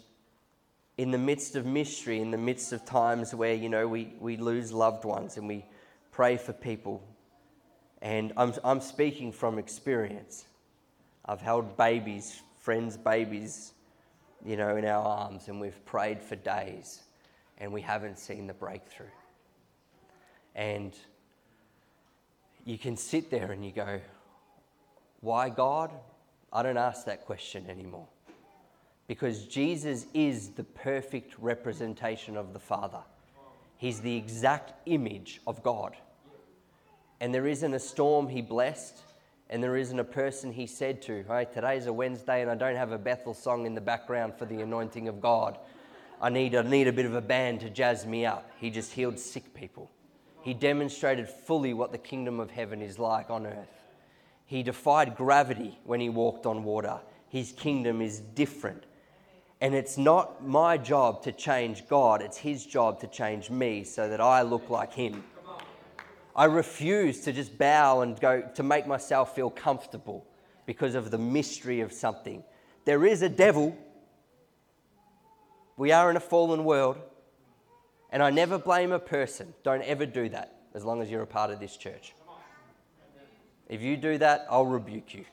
in 0.97 1.11
the 1.11 1.17
midst 1.17 1.55
of 1.55 1.65
mystery, 1.65 2.19
in 2.19 2.31
the 2.31 2.37
midst 2.37 2.73
of 2.73 2.85
times 2.85 3.33
where, 3.33 3.53
you 3.53 3.69
know, 3.69 3.87
we, 3.87 4.13
we 4.19 4.37
lose 4.37 4.71
loved 4.71 5.03
ones 5.03 5.37
and 5.37 5.47
we 5.47 5.65
pray 6.11 6.37
for 6.37 6.53
people, 6.53 7.01
and 8.01 8.33
I'm, 8.35 8.53
I'm 8.63 8.81
speaking 8.81 9.31
from 9.31 9.57
experience. 9.57 10.45
I've 11.25 11.41
held 11.41 11.77
babies, 11.77 12.41
friends' 12.59 12.97
babies, 12.97 13.73
you 14.45 14.57
know, 14.57 14.75
in 14.75 14.85
our 14.85 15.03
arms, 15.03 15.47
and 15.47 15.59
we've 15.59 15.85
prayed 15.85 16.21
for 16.21 16.35
days, 16.35 17.01
and 17.61 17.71
we 17.71 17.79
haven't 17.79 18.17
seen 18.17 18.47
the 18.47 18.53
breakthrough. 18.53 19.05
And 20.55 20.97
you 22.65 22.77
can 22.77 22.97
sit 22.97 23.29
there 23.29 23.51
and 23.51 23.63
you 23.63 23.71
go, 23.71 24.01
Why 25.21 25.47
God? 25.47 25.91
I 26.51 26.63
don't 26.63 26.77
ask 26.77 27.05
that 27.05 27.25
question 27.25 27.69
anymore. 27.69 28.07
Because 29.07 29.45
Jesus 29.45 30.07
is 30.13 30.49
the 30.49 30.63
perfect 30.63 31.35
representation 31.39 32.35
of 32.35 32.51
the 32.51 32.59
Father. 32.59 33.01
He's 33.77 34.01
the 34.01 34.15
exact 34.15 34.73
image 34.87 35.39
of 35.47 35.63
God. 35.63 35.95
And 37.21 37.33
there 37.33 37.47
isn't 37.47 37.73
a 37.73 37.79
storm 37.79 38.27
he 38.27 38.41
blessed, 38.41 39.01
and 39.49 39.61
there 39.61 39.77
isn't 39.77 39.99
a 39.99 40.03
person 40.03 40.51
he 40.51 40.65
said 40.65 41.01
to, 41.03 41.23
Hey, 41.27 41.45
today's 41.53 41.85
a 41.85 41.93
Wednesday 41.93 42.41
and 42.41 42.49
I 42.49 42.55
don't 42.55 42.75
have 42.75 42.91
a 42.91 42.97
Bethel 42.97 43.35
song 43.35 43.67
in 43.67 43.75
the 43.75 43.81
background 43.81 44.33
for 44.35 44.45
the 44.45 44.61
anointing 44.61 45.07
of 45.07 45.21
God. 45.21 45.59
I 46.21 46.29
need, 46.29 46.55
I 46.55 46.61
need 46.61 46.87
a 46.87 46.93
bit 46.93 47.05
of 47.05 47.15
a 47.15 47.21
band 47.21 47.61
to 47.61 47.69
jazz 47.69 48.05
me 48.05 48.25
up. 48.25 48.51
He 48.57 48.69
just 48.69 48.93
healed 48.93 49.17
sick 49.17 49.53
people. 49.55 49.89
He 50.43 50.53
demonstrated 50.53 51.27
fully 51.27 51.73
what 51.73 51.91
the 51.91 51.97
kingdom 51.97 52.39
of 52.39 52.51
heaven 52.51 52.81
is 52.81 52.99
like 52.99 53.29
on 53.29 53.47
earth. 53.47 53.85
He 54.45 54.63
defied 54.63 55.15
gravity 55.15 55.79
when 55.83 55.99
he 55.99 56.09
walked 56.09 56.45
on 56.45 56.63
water. 56.63 56.99
His 57.29 57.51
kingdom 57.53 58.01
is 58.01 58.19
different. 58.19 58.83
And 59.61 59.75
it's 59.75 59.97
not 59.97 60.45
my 60.45 60.77
job 60.77 61.21
to 61.23 61.31
change 61.31 61.87
God, 61.87 62.21
it's 62.21 62.37
His 62.37 62.65
job 62.65 62.99
to 63.01 63.07
change 63.07 63.49
me 63.49 63.83
so 63.83 64.09
that 64.09 64.19
I 64.19 64.41
look 64.41 64.69
like 64.69 64.91
Him. 64.91 65.23
I 66.35 66.45
refuse 66.45 67.21
to 67.21 67.33
just 67.33 67.57
bow 67.57 68.01
and 68.01 68.19
go 68.19 68.41
to 68.55 68.63
make 68.63 68.87
myself 68.87 69.35
feel 69.35 69.49
comfortable 69.49 70.25
because 70.65 70.95
of 70.95 71.11
the 71.11 71.17
mystery 71.17 71.81
of 71.81 71.93
something. 71.93 72.43
There 72.85 73.05
is 73.05 73.21
a 73.21 73.29
devil. 73.29 73.77
We 75.81 75.91
are 75.91 76.11
in 76.11 76.15
a 76.15 76.19
fallen 76.19 76.63
world. 76.63 76.97
And 78.11 78.21
I 78.21 78.29
never 78.29 78.59
blame 78.59 78.91
a 78.91 78.99
person. 78.99 79.55
Don't 79.63 79.81
ever 79.81 80.05
do 80.05 80.29
that 80.29 80.59
as 80.75 80.85
long 80.85 81.01
as 81.01 81.09
you're 81.09 81.23
a 81.23 81.25
part 81.25 81.49
of 81.49 81.59
this 81.59 81.75
church. 81.75 82.13
If 83.67 83.81
you 83.81 83.97
do 83.97 84.19
that, 84.19 84.45
I'll 84.47 84.67
rebuke 84.67 85.15
you. 85.15 85.25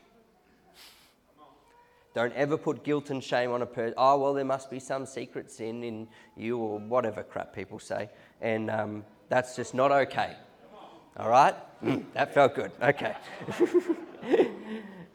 Don't 2.14 2.32
ever 2.32 2.56
put 2.56 2.82
guilt 2.82 3.10
and 3.10 3.22
shame 3.22 3.50
on 3.50 3.60
a 3.60 3.66
person. 3.66 3.92
Oh, 3.98 4.18
well, 4.18 4.32
there 4.32 4.46
must 4.46 4.70
be 4.70 4.80
some 4.80 5.04
secret 5.04 5.50
sin 5.50 5.84
in 5.84 6.08
you 6.34 6.56
or 6.56 6.78
whatever 6.78 7.22
crap 7.22 7.54
people 7.54 7.78
say. 7.78 8.08
And 8.40 8.70
um, 8.70 9.04
that's 9.28 9.54
just 9.54 9.74
not 9.74 9.92
okay. 9.92 10.34
All 11.18 11.28
right? 11.28 11.56
Mm, 11.84 12.04
that 12.14 12.32
felt 12.32 12.54
good. 12.54 12.72
Okay. 12.80 13.14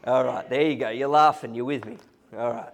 All 0.05 0.25
right, 0.25 0.47
there 0.47 0.69
you 0.69 0.75
go. 0.75 0.89
You're 0.89 1.07
laughing. 1.07 1.55
You're 1.55 1.65
with 1.65 1.85
me. 1.85 1.97
All 2.37 2.51
right. 2.51 2.73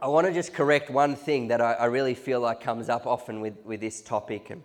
I 0.00 0.06
want 0.06 0.28
to 0.28 0.32
just 0.32 0.54
correct 0.54 0.90
one 0.90 1.16
thing 1.16 1.48
that 1.48 1.60
I, 1.60 1.72
I 1.72 1.84
really 1.86 2.14
feel 2.14 2.40
like 2.40 2.60
comes 2.60 2.88
up 2.88 3.06
often 3.06 3.40
with, 3.40 3.56
with 3.64 3.80
this 3.80 4.00
topic. 4.00 4.50
And 4.50 4.62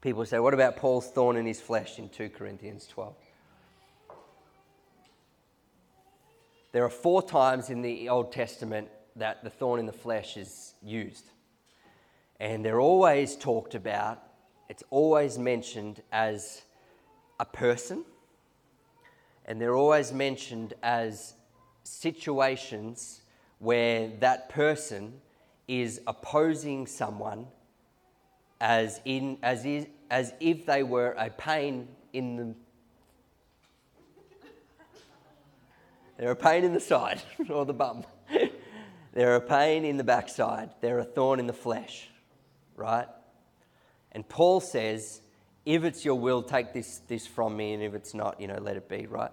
People 0.00 0.26
say, 0.26 0.38
what 0.38 0.52
about 0.52 0.76
Paul's 0.76 1.06
thorn 1.06 1.36
in 1.36 1.46
his 1.46 1.62
flesh 1.62 1.98
in 1.98 2.10
2 2.10 2.28
Corinthians 2.28 2.86
12? 2.88 3.14
There 6.72 6.84
are 6.84 6.90
four 6.90 7.22
times 7.22 7.70
in 7.70 7.80
the 7.80 8.10
Old 8.10 8.30
Testament 8.30 8.88
that 9.16 9.42
the 9.44 9.48
thorn 9.48 9.80
in 9.80 9.86
the 9.86 9.92
flesh 9.92 10.36
is 10.36 10.74
used. 10.82 11.30
And 12.38 12.62
they're 12.62 12.80
always 12.80 13.34
talked 13.34 13.74
about, 13.74 14.22
it's 14.68 14.82
always 14.90 15.38
mentioned 15.38 16.02
as 16.12 16.62
a 17.40 17.46
person, 17.46 18.04
and 19.46 19.58
they're 19.58 19.76
always 19.76 20.12
mentioned 20.12 20.74
as 20.82 21.32
situations 21.84 23.22
where 23.58 24.08
that 24.20 24.48
person 24.48 25.20
is 25.66 26.00
opposing 26.06 26.86
someone 26.86 27.46
as, 28.60 29.00
in, 29.04 29.38
as, 29.42 29.64
is, 29.64 29.86
as 30.10 30.32
if 30.40 30.66
they 30.66 30.82
were 30.82 31.12
a 31.12 31.30
pain 31.30 31.88
in 32.12 32.36
the 32.36 32.54
They're 36.16 36.30
a 36.30 36.36
pain 36.36 36.64
in 36.64 36.72
the 36.72 36.80
side 36.80 37.20
or 37.50 37.64
the 37.64 37.72
bum. 37.72 38.04
They're 39.12 39.36
a 39.36 39.40
pain 39.40 39.84
in 39.84 39.96
the 39.96 40.04
backside. 40.04 40.70
They're 40.80 40.98
a 40.98 41.04
thorn 41.04 41.40
in 41.40 41.46
the 41.46 41.52
flesh, 41.52 42.08
right? 42.76 43.08
And 44.12 44.28
Paul 44.28 44.60
says, 44.60 45.20
if 45.66 45.82
it's 45.84 46.04
your 46.04 46.14
will, 46.16 46.42
take 46.42 46.72
this, 46.72 47.00
this 47.08 47.26
from 47.26 47.56
me, 47.56 47.72
and 47.72 47.82
if 47.82 47.94
it's 47.94 48.14
not, 48.14 48.40
you 48.40 48.46
know, 48.46 48.58
let 48.60 48.76
it 48.76 48.88
be, 48.88 49.06
right? 49.06 49.30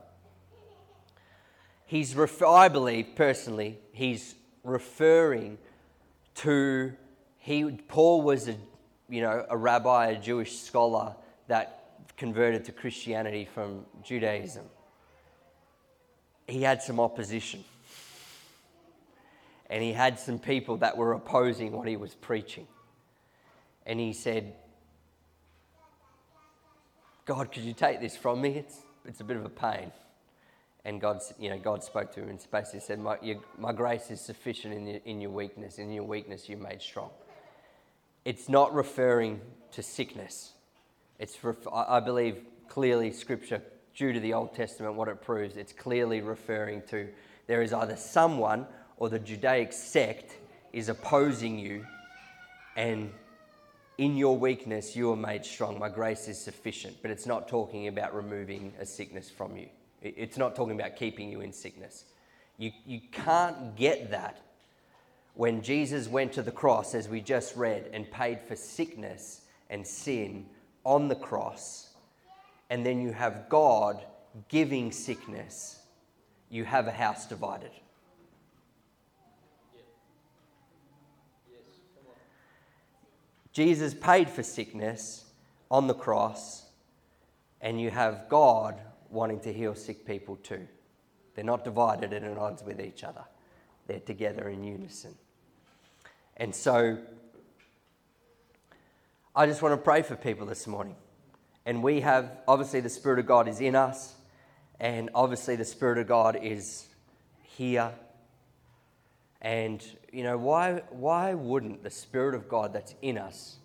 He's, 1.92 2.18
I 2.42 2.70
believe 2.70 3.18
personally, 3.18 3.78
he's 3.92 4.36
referring 4.64 5.58
to 6.36 6.94
he 7.38 7.70
Paul 7.90 8.22
was 8.22 8.48
a 8.48 8.56
you 9.10 9.20
know 9.20 9.46
a 9.50 9.58
rabbi, 9.58 10.12
a 10.12 10.18
Jewish 10.18 10.58
scholar 10.58 11.18
that 11.50 11.98
converted 12.16 12.64
to 12.64 12.72
Christianity 12.72 13.44
from 13.44 13.86
Judaism. 14.06 14.64
He 16.48 16.62
had 16.62 16.82
some 16.82 16.98
opposition. 16.98 17.62
And 19.70 19.84
he 19.84 19.92
had 19.92 20.18
some 20.18 20.40
people 20.40 20.78
that 20.78 20.96
were 20.96 21.12
opposing 21.12 21.74
what 21.74 21.90
he 21.90 21.98
was 21.98 22.16
preaching. 22.16 22.68
And 23.86 24.00
he 24.00 24.14
said, 24.14 24.54
God, 27.26 27.52
could 27.52 27.64
you 27.64 27.74
take 27.74 28.00
this 28.00 28.16
from 28.16 28.40
me? 28.40 28.52
It's, 28.52 28.78
it's 29.04 29.20
a 29.20 29.26
bit 29.26 29.36
of 29.36 29.44
a 29.44 29.50
pain. 29.50 29.92
And 30.84 31.00
God, 31.00 31.22
you 31.40 31.50
know, 31.50 31.60
God 31.60 31.84
spoke 31.84 32.12
to 32.14 32.22
him 32.22 32.30
in 32.30 32.40
space 32.40 32.74
and 32.74 32.74
basically 32.74 32.80
said, 32.80 33.00
my, 33.00 33.18
your, 33.22 33.38
my 33.58 33.72
grace 33.72 34.10
is 34.10 34.20
sufficient 34.20 34.74
in, 34.74 34.88
your, 34.88 35.00
in 35.06 35.22
your 35.22 35.32
weakness. 35.32 35.78
In 35.78 35.92
your 35.92 36.04
weakness, 36.04 36.50
you're 36.50 36.58
made 36.58 36.82
strong. 36.82 37.12
It's 38.26 38.50
not 38.50 38.74
referring 38.74 39.42
to 39.74 39.84
sickness. 39.84 40.54
It's, 41.20 41.38
I 41.72 42.00
believe, 42.00 42.42
clearly, 42.68 43.12
Scripture, 43.12 43.62
due 43.96 44.12
to 44.12 44.20
the 44.20 44.34
Old 44.34 44.56
Testament, 44.56 44.96
what 44.96 45.08
it 45.08 45.22
proves, 45.22 45.56
it's 45.56 45.74
clearly 45.74 46.22
referring 46.22 46.82
to 46.90 47.08
there 47.48 47.62
is 47.62 47.74
either 47.74 47.96
someone 47.96 48.66
or 48.98 49.10
the 49.10 49.20
Judaic 49.20 49.74
sect 49.74 50.36
is 50.74 50.90
opposing 50.90 51.60
you, 51.60 51.86
and 52.76 53.12
in 53.98 54.16
your 54.16 54.38
weakness, 54.38 54.96
you 54.96 55.12
are 55.12 55.18
made 55.18 55.46
strong. 55.46 55.78
My 55.78 55.90
grace 55.90 56.28
is 56.28 56.40
sufficient. 56.40 56.98
But 57.02 57.12
it's 57.12 57.26
not 57.26 57.48
talking 57.48 57.88
about 57.88 58.16
removing 58.16 58.74
a 58.80 58.86
sickness 58.86 59.30
from 59.30 59.58
you. 59.58 59.68
It's 60.02 60.38
not 60.38 60.56
talking 60.56 60.80
about 60.80 60.96
keeping 60.96 61.32
you 61.32 61.42
in 61.42 61.54
sickness. 61.54 62.06
You, 62.58 62.72
you 62.86 63.02
can't 63.12 63.76
get 63.76 64.12
that 64.12 64.42
when 65.34 65.62
Jesus 65.62 66.08
went 66.08 66.34
to 66.34 66.42
the 66.42 66.52
cross, 66.52 66.94
as 66.94 67.08
we 67.08 67.22
just 67.22 67.56
read, 67.56 67.90
and 67.94 68.10
paid 68.12 68.42
for 68.42 68.56
sickness 68.56 69.42
and 69.70 69.86
sin 69.86 70.46
on 70.84 71.08
the 71.08 71.16
cross, 71.16 71.94
and 72.70 72.86
then 72.86 73.02
you 73.02 73.12
have 73.12 73.48
God 73.48 74.04
giving 74.50 74.92
sickness, 74.92 75.80
you 76.50 76.66
have 76.66 76.88
a 76.88 76.92
house 76.92 77.26
divided. 77.26 77.72
Jesus 83.54 83.94
paid 83.94 84.30
for 84.30 84.44
sickness 84.44 85.26
on 85.70 85.88
the 85.88 85.94
cross, 85.94 86.66
and 87.62 87.80
you 87.80 87.90
have 87.90 88.28
God 88.30 88.80
wanting 89.12 89.40
to 89.42 89.54
heal 89.54 89.76
sick 89.76 90.06
people 90.06 90.38
too. 90.38 90.68
They're 91.36 91.46
not 91.46 91.64
divided 91.64 92.14
and 92.14 92.26
at 92.26 92.38
odds 92.38 92.64
with 92.64 92.80
each 92.80 93.04
other, 93.04 93.24
they're 93.88 94.00
together 94.00 94.50
in 94.50 94.64
unison. 94.64 95.16
And 96.38 96.54
so, 96.56 96.98
I 99.36 99.46
just 99.46 99.62
want 99.62 99.74
to 99.74 99.78
pray 99.78 100.02
for 100.02 100.16
people 100.16 100.46
this 100.46 100.68
morning. 100.68 100.96
And 101.66 101.84
we 101.84 102.02
have, 102.02 102.40
obviously, 102.48 102.80
the 102.80 102.90
Spirit 102.90 103.20
of 103.20 103.28
God 103.28 103.48
is 103.48 103.62
in 103.62 103.76
us, 103.76 104.16
and 104.80 105.10
obviously, 105.14 105.56
the 105.56 105.66
Spirit 105.66 106.00
of 106.00 106.08
God 106.08 106.38
is 106.42 106.88
here. 107.44 107.92
And, 109.42 109.84
you 110.12 110.24
know, 110.24 110.38
why, 110.38 110.82
why 110.90 111.34
wouldn't 111.34 111.84
the 111.84 111.90
Spirit 111.90 112.36
of 112.36 112.50
God 112.50 112.74
that's 112.74 112.96
in 113.02 113.18
us 113.18 113.58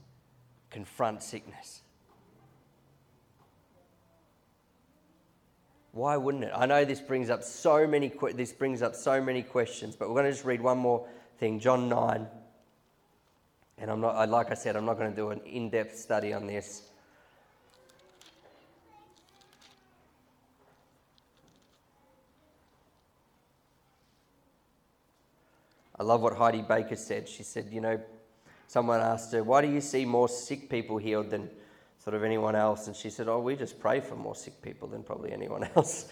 confront 0.70 1.22
sickness? 1.22 1.82
Why 5.96 6.18
wouldn't 6.18 6.44
it? 6.44 6.52
I 6.54 6.66
know 6.66 6.84
this 6.84 7.00
brings 7.00 7.30
up 7.30 7.42
so 7.42 7.86
many 7.86 8.12
this 8.34 8.52
brings 8.52 8.82
up 8.82 8.94
so 8.94 9.18
many 9.18 9.42
questions, 9.42 9.96
but 9.96 10.10
we're 10.10 10.16
going 10.16 10.26
to 10.26 10.32
just 10.32 10.44
read 10.44 10.60
one 10.60 10.76
more 10.76 11.08
thing, 11.38 11.58
John 11.58 11.88
9. 11.88 12.26
And 13.78 13.90
I'm 13.90 14.02
not 14.02 14.28
like 14.28 14.50
I 14.50 14.54
said, 14.54 14.76
I'm 14.76 14.84
not 14.84 14.98
going 14.98 15.08
to 15.08 15.16
do 15.16 15.30
an 15.30 15.40
in-depth 15.46 15.96
study 15.96 16.34
on 16.34 16.46
this. 16.46 16.82
I 25.98 26.02
love 26.02 26.20
what 26.20 26.36
Heidi 26.36 26.60
Baker 26.60 26.96
said. 26.96 27.26
She 27.26 27.42
said, 27.42 27.68
you 27.72 27.80
know, 27.80 27.98
someone 28.66 29.00
asked 29.00 29.32
her, 29.32 29.42
why 29.42 29.62
do 29.62 29.72
you 29.72 29.80
see 29.80 30.04
more 30.04 30.28
sick 30.28 30.68
people 30.68 30.98
healed 30.98 31.30
than 31.30 31.48
sort 32.06 32.14
of 32.14 32.22
anyone 32.22 32.54
else? 32.54 32.86
And 32.86 32.94
she 32.94 33.10
said, 33.10 33.26
oh, 33.26 33.40
we 33.40 33.56
just 33.56 33.80
pray 33.80 33.98
for 33.98 34.14
more 34.14 34.36
sick 34.36 34.62
people 34.62 34.86
than 34.86 35.02
probably 35.02 35.32
anyone 35.32 35.68
else. 35.76 36.06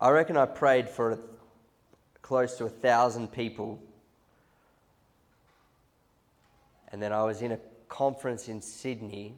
I 0.00 0.10
reckon 0.10 0.36
I 0.36 0.46
prayed 0.46 0.88
for 0.88 1.18
close 2.22 2.56
to 2.58 2.66
a 2.66 2.68
thousand 2.68 3.32
people. 3.32 3.82
And 6.92 7.02
then 7.02 7.12
I 7.12 7.24
was 7.24 7.42
in 7.42 7.50
a 7.50 7.58
conference 7.88 8.48
in 8.48 8.62
Sydney, 8.62 9.34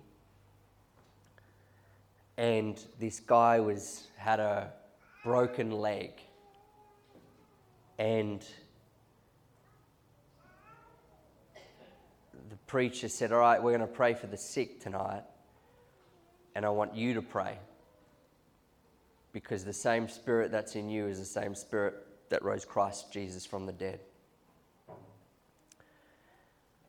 and 2.36 2.78
this 3.00 3.18
guy 3.18 3.60
was 3.60 4.08
had 4.18 4.40
a 4.40 4.70
broken 5.24 5.70
leg. 5.70 6.10
And 7.98 8.44
the 12.52 12.58
preacher 12.72 13.06
said, 13.06 13.32
All 13.32 13.38
right, 13.38 13.62
we're 13.62 13.76
going 13.76 13.86
to 13.86 13.86
pray 13.86 14.14
for 14.14 14.26
the 14.28 14.38
sick 14.38 14.80
tonight. 14.80 15.24
And 16.54 16.64
I 16.64 16.70
want 16.70 16.96
you 16.96 17.12
to 17.12 17.20
pray. 17.20 17.58
Because 19.34 19.62
the 19.62 19.74
same 19.74 20.08
spirit 20.08 20.50
that's 20.50 20.74
in 20.74 20.88
you 20.88 21.06
is 21.06 21.18
the 21.18 21.26
same 21.26 21.54
spirit 21.54 21.94
that 22.30 22.42
rose 22.42 22.64
Christ 22.64 23.12
Jesus 23.12 23.44
from 23.44 23.66
the 23.66 23.72
dead. 23.72 24.00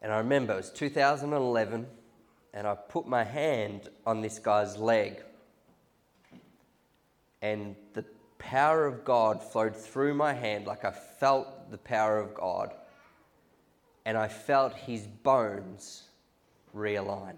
And 0.02 0.14
I 0.14 0.20
remember 0.20 0.54
it 0.54 0.58
was 0.58 0.70
2011, 0.70 1.86
and 2.54 2.66
I 2.66 2.76
put 2.76 3.06
my 3.06 3.26
hand 3.26 3.90
on 4.06 4.22
this 4.22 4.40
guy's 4.40 4.78
leg. 4.78 5.22
And 7.42 7.76
the 7.94 8.06
power 8.38 8.86
of 8.86 9.04
God 9.04 9.44
flowed 9.44 9.76
through 9.76 10.14
my 10.14 10.34
hand 10.34 10.66
like 10.66 10.86
I 10.86 10.92
felt 10.92 11.72
the 11.72 11.78
power 11.78 12.20
of 12.20 12.34
God. 12.34 12.74
And 14.06 14.18
I 14.18 14.28
felt 14.28 14.74
his 14.74 15.08
bones 15.08 16.04
realign. 16.76 17.36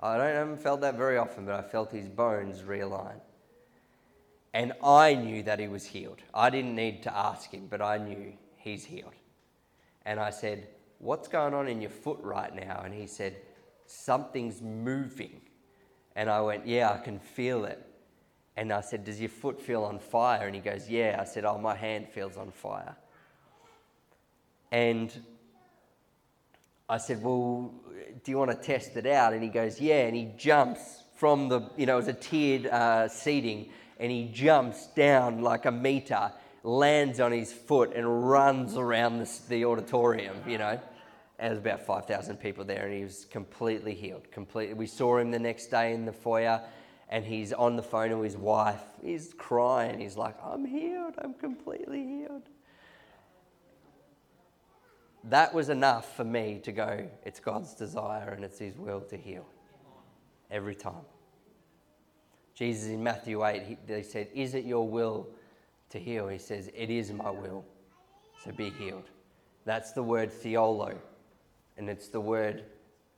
I 0.00 0.16
don't 0.18 0.26
haven't 0.26 0.60
felt 0.60 0.80
that 0.82 0.96
very 0.96 1.16
often, 1.16 1.46
but 1.46 1.54
I 1.54 1.62
felt 1.62 1.90
his 1.90 2.08
bones 2.08 2.62
realign. 2.62 3.20
And 4.52 4.72
I 4.82 5.14
knew 5.14 5.42
that 5.42 5.58
he 5.58 5.68
was 5.68 5.84
healed. 5.84 6.22
I 6.32 6.50
didn't 6.50 6.74
need 6.74 7.02
to 7.02 7.16
ask 7.16 7.50
him, 7.50 7.66
but 7.68 7.82
I 7.82 7.98
knew 7.98 8.32
he's 8.56 8.84
healed. 8.84 9.14
And 10.04 10.20
I 10.20 10.30
said, 10.30 10.68
What's 10.98 11.28
going 11.28 11.52
on 11.52 11.68
in 11.68 11.82
your 11.82 11.90
foot 11.90 12.18
right 12.22 12.54
now? 12.54 12.80
And 12.82 12.94
he 12.94 13.06
said, 13.06 13.36
Something's 13.84 14.62
moving. 14.62 15.42
And 16.14 16.30
I 16.30 16.40
went, 16.40 16.66
Yeah, 16.66 16.90
I 16.90 16.98
can 16.98 17.18
feel 17.18 17.64
it. 17.64 17.86
And 18.56 18.72
I 18.72 18.80
said, 18.80 19.04
Does 19.04 19.20
your 19.20 19.28
foot 19.28 19.60
feel 19.60 19.84
on 19.84 19.98
fire? 19.98 20.46
And 20.46 20.54
he 20.54 20.60
goes, 20.60 20.88
Yeah. 20.88 21.18
I 21.20 21.24
said, 21.24 21.44
Oh, 21.44 21.58
my 21.58 21.74
hand 21.74 22.08
feels 22.08 22.36
on 22.36 22.50
fire. 22.50 22.96
And 24.70 25.12
I 26.88 26.98
said, 26.98 27.22
Well, 27.22 27.72
do 28.24 28.30
you 28.30 28.38
want 28.38 28.50
to 28.50 28.56
test 28.56 28.96
it 28.96 29.06
out? 29.06 29.32
And 29.32 29.42
he 29.42 29.48
goes, 29.48 29.80
Yeah. 29.80 30.06
And 30.06 30.16
he 30.16 30.32
jumps 30.36 31.02
from 31.16 31.48
the, 31.48 31.70
you 31.76 31.86
know, 31.86 31.94
it 31.94 32.00
was 32.00 32.08
a 32.08 32.12
tiered 32.12 32.66
uh, 32.66 33.08
seating, 33.08 33.70
and 33.98 34.12
he 34.12 34.28
jumps 34.32 34.88
down 34.88 35.42
like 35.42 35.64
a 35.64 35.72
meter, 35.72 36.30
lands 36.62 37.20
on 37.20 37.32
his 37.32 37.52
foot, 37.52 37.94
and 37.94 38.28
runs 38.28 38.76
around 38.76 39.18
the, 39.18 39.40
the 39.48 39.64
auditorium, 39.64 40.36
you 40.46 40.58
know. 40.58 40.78
And 41.38 41.50
there's 41.50 41.58
about 41.58 41.86
5,000 41.86 42.36
people 42.36 42.64
there, 42.64 42.86
and 42.86 42.94
he 42.94 43.02
was 43.02 43.26
completely 43.26 43.94
healed. 43.94 44.30
Completely. 44.30 44.74
We 44.74 44.86
saw 44.86 45.18
him 45.18 45.30
the 45.30 45.38
next 45.38 45.66
day 45.66 45.92
in 45.92 46.04
the 46.04 46.12
foyer 46.12 46.62
and 47.08 47.24
he's 47.24 47.52
on 47.52 47.76
the 47.76 47.82
phone 47.82 48.10
to 48.10 48.20
his 48.20 48.36
wife. 48.36 48.82
He's 49.02 49.32
crying. 49.34 50.00
He's 50.00 50.16
like, 50.16 50.36
I'm 50.42 50.64
healed. 50.64 51.14
I'm 51.18 51.34
completely 51.34 52.04
healed. 52.04 52.42
That 55.28 55.52
was 55.52 55.68
enough 55.68 56.16
for 56.16 56.24
me 56.24 56.60
to 56.64 56.72
go, 56.72 57.08
it's 57.24 57.40
God's 57.40 57.74
desire 57.74 58.30
and 58.30 58.44
it's 58.44 58.58
His 58.58 58.76
will 58.76 59.00
to 59.02 59.16
heal. 59.16 59.46
Every 60.50 60.74
time. 60.74 61.04
Jesus 62.54 62.88
in 62.88 63.02
Matthew 63.02 63.44
8, 63.44 63.62
he, 63.62 63.76
they 63.86 64.02
said, 64.02 64.28
Is 64.32 64.54
it 64.54 64.64
your 64.64 64.88
will 64.88 65.28
to 65.90 65.98
heal? 65.98 66.28
He 66.28 66.38
says, 66.38 66.70
It 66.74 66.88
is 66.88 67.12
my 67.12 67.30
will. 67.30 67.64
So 68.44 68.52
be 68.52 68.70
healed. 68.70 69.10
That's 69.64 69.92
the 69.92 70.02
word 70.02 70.30
thelo. 70.30 70.96
And 71.76 71.90
it's 71.90 72.08
the 72.08 72.20
word 72.20 72.64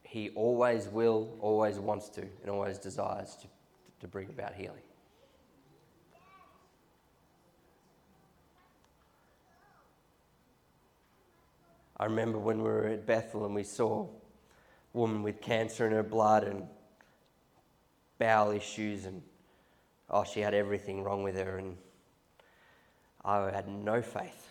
he 0.02 0.30
always 0.30 0.88
will, 0.88 1.36
always 1.40 1.78
wants 1.78 2.08
to, 2.10 2.22
and 2.22 2.50
always 2.50 2.78
desires 2.78 3.36
to 3.42 3.48
to 4.00 4.08
bring 4.08 4.28
about 4.28 4.54
healing. 4.54 4.82
I 12.00 12.04
remember 12.04 12.38
when 12.38 12.58
we 12.58 12.64
were 12.64 12.87
at 12.87 13.06
Bethel 13.06 13.44
and 13.44 13.54
we 13.54 13.64
saw 13.64 14.04
a 14.04 14.98
woman 14.98 15.22
with 15.22 15.40
cancer 15.40 15.87
in 15.87 15.92
her 15.92 16.02
blood 16.02 16.44
and 16.44 16.64
bowel 18.18 18.50
issues 18.50 19.04
and 19.04 19.22
oh, 20.11 20.24
she 20.24 20.40
had 20.40 20.54
everything 20.54 21.02
wrong 21.02 21.22
with 21.22 21.37
her, 21.37 21.58
and 21.58 21.76
I 23.24 23.50
had 23.50 23.68
no 23.68 24.02
faith. 24.02 24.46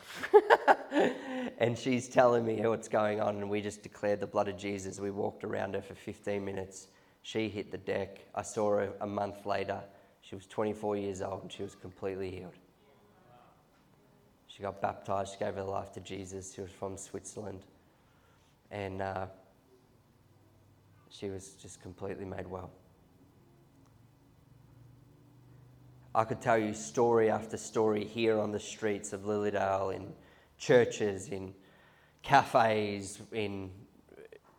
and 1.60 1.77
she's 1.77 2.07
telling 2.07 2.45
me 2.45 2.62
what's 2.67 2.88
going 2.88 3.19
on, 3.21 3.38
and 3.38 3.49
we 3.49 3.62
just 3.62 3.83
declared 3.83 4.19
the 4.19 4.27
blood 4.27 4.47
of 4.47 4.57
Jesus. 4.57 4.99
We 4.99 5.12
walked 5.12 5.43
around 5.43 5.75
her 5.75 5.81
for 5.81 5.95
15 5.95 6.43
minutes. 6.43 6.88
She 7.23 7.49
hit 7.49 7.71
the 7.71 7.77
deck. 7.77 8.19
I 8.36 8.41
saw 8.41 8.71
her 8.71 8.93
a 9.01 9.07
month 9.07 9.45
later. 9.45 9.81
She 10.21 10.36
was 10.36 10.45
24 10.47 10.97
years 10.97 11.21
old 11.21 11.43
and 11.43 11.51
she 11.51 11.63
was 11.63 11.75
completely 11.75 12.31
healed. 12.31 12.53
She 14.57 14.63
got 14.63 14.81
baptized, 14.81 15.33
she 15.33 15.37
gave 15.37 15.53
her 15.53 15.63
life 15.63 15.91
to 15.91 15.99
Jesus. 15.99 16.55
She 16.55 16.61
was 16.61 16.71
from 16.71 16.97
Switzerland. 16.97 17.59
And 18.71 19.03
uh, 19.03 19.27
she 21.11 21.29
was 21.29 21.49
just 21.61 21.79
completely 21.79 22.25
made 22.25 22.47
well. 22.47 22.71
I 26.15 26.23
could 26.23 26.41
tell 26.41 26.57
you 26.57 26.73
story 26.73 27.29
after 27.29 27.55
story 27.55 28.03
here 28.03 28.39
on 28.39 28.51
the 28.51 28.59
streets 28.59 29.13
of 29.13 29.25
Lilydale, 29.25 29.95
in 29.95 30.11
churches, 30.57 31.27
in 31.29 31.53
cafes, 32.23 33.21
in 33.31 33.69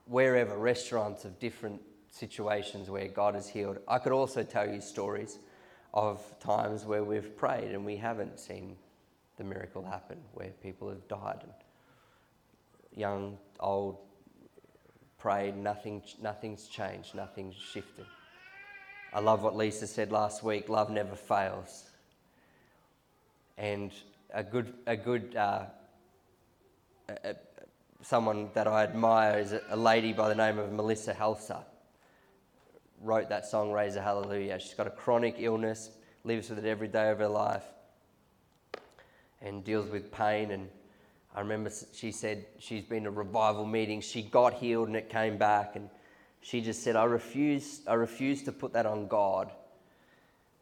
wherever, 0.06 0.56
restaurants 0.56 1.24
of 1.24 1.40
different 1.40 1.82
situations 2.12 2.88
where 2.88 3.08
God 3.08 3.34
has 3.34 3.48
healed. 3.48 3.78
I 3.88 3.98
could 3.98 4.12
also 4.12 4.44
tell 4.44 4.72
you 4.72 4.80
stories 4.80 5.40
of 5.92 6.22
times 6.38 6.84
where 6.84 7.02
we've 7.02 7.36
prayed 7.36 7.72
and 7.72 7.84
we 7.84 7.96
haven't 7.96 8.38
seen 8.38 8.76
the 9.38 9.44
miracle 9.44 9.84
happen, 9.84 10.18
where 10.34 10.50
people 10.62 10.88
have 10.88 11.06
died 11.08 11.38
and 11.42 11.52
young, 12.94 13.38
old, 13.60 13.96
prayed, 15.18 15.56
nothing, 15.56 16.02
nothing's 16.20 16.66
changed, 16.66 17.14
nothing's 17.14 17.54
shifted. 17.54 18.06
I 19.12 19.20
love 19.20 19.42
what 19.42 19.56
Lisa 19.56 19.86
said 19.86 20.12
last 20.12 20.42
week 20.42 20.68
love 20.68 20.90
never 20.90 21.14
fails. 21.14 21.84
And 23.56 23.90
a 24.32 24.42
good, 24.42 24.74
a 24.86 24.96
good 24.96 25.34
uh, 25.34 25.64
a, 27.08 27.30
a, 27.30 27.34
someone 28.02 28.50
that 28.54 28.66
I 28.66 28.84
admire 28.84 29.38
is 29.38 29.54
a 29.70 29.76
lady 29.76 30.12
by 30.12 30.28
the 30.28 30.34
name 30.34 30.58
of 30.58 30.72
Melissa 30.72 31.14
Helser. 31.14 31.64
Wrote 33.00 33.28
that 33.28 33.46
song, 33.46 33.72
Raise 33.72 33.96
a 33.96 34.02
Hallelujah. 34.02 34.58
She's 34.58 34.74
got 34.74 34.86
a 34.86 34.90
chronic 34.90 35.36
illness, 35.38 35.90
lives 36.24 36.50
with 36.50 36.58
it 36.58 36.64
every 36.64 36.88
day 36.88 37.10
of 37.10 37.18
her 37.18 37.28
life, 37.28 37.64
and 39.42 39.64
deals 39.64 39.88
with 39.90 40.10
pain. 40.10 40.50
And 40.50 40.68
I 41.34 41.40
remember 41.40 41.70
she 41.92 42.12
said 42.12 42.46
she's 42.58 42.84
been 42.84 43.04
to 43.04 43.10
revival 43.10 43.64
meetings, 43.64 44.04
she 44.04 44.22
got 44.22 44.54
healed 44.54 44.88
and 44.88 44.96
it 44.96 45.08
came 45.08 45.38
back. 45.38 45.76
And 45.76 45.88
she 46.40 46.60
just 46.60 46.82
said, 46.82 46.96
I 46.96 47.04
refuse, 47.04 47.80
I 47.86 47.94
refuse 47.94 48.42
to 48.44 48.52
put 48.52 48.72
that 48.72 48.86
on 48.86 49.08
God 49.08 49.52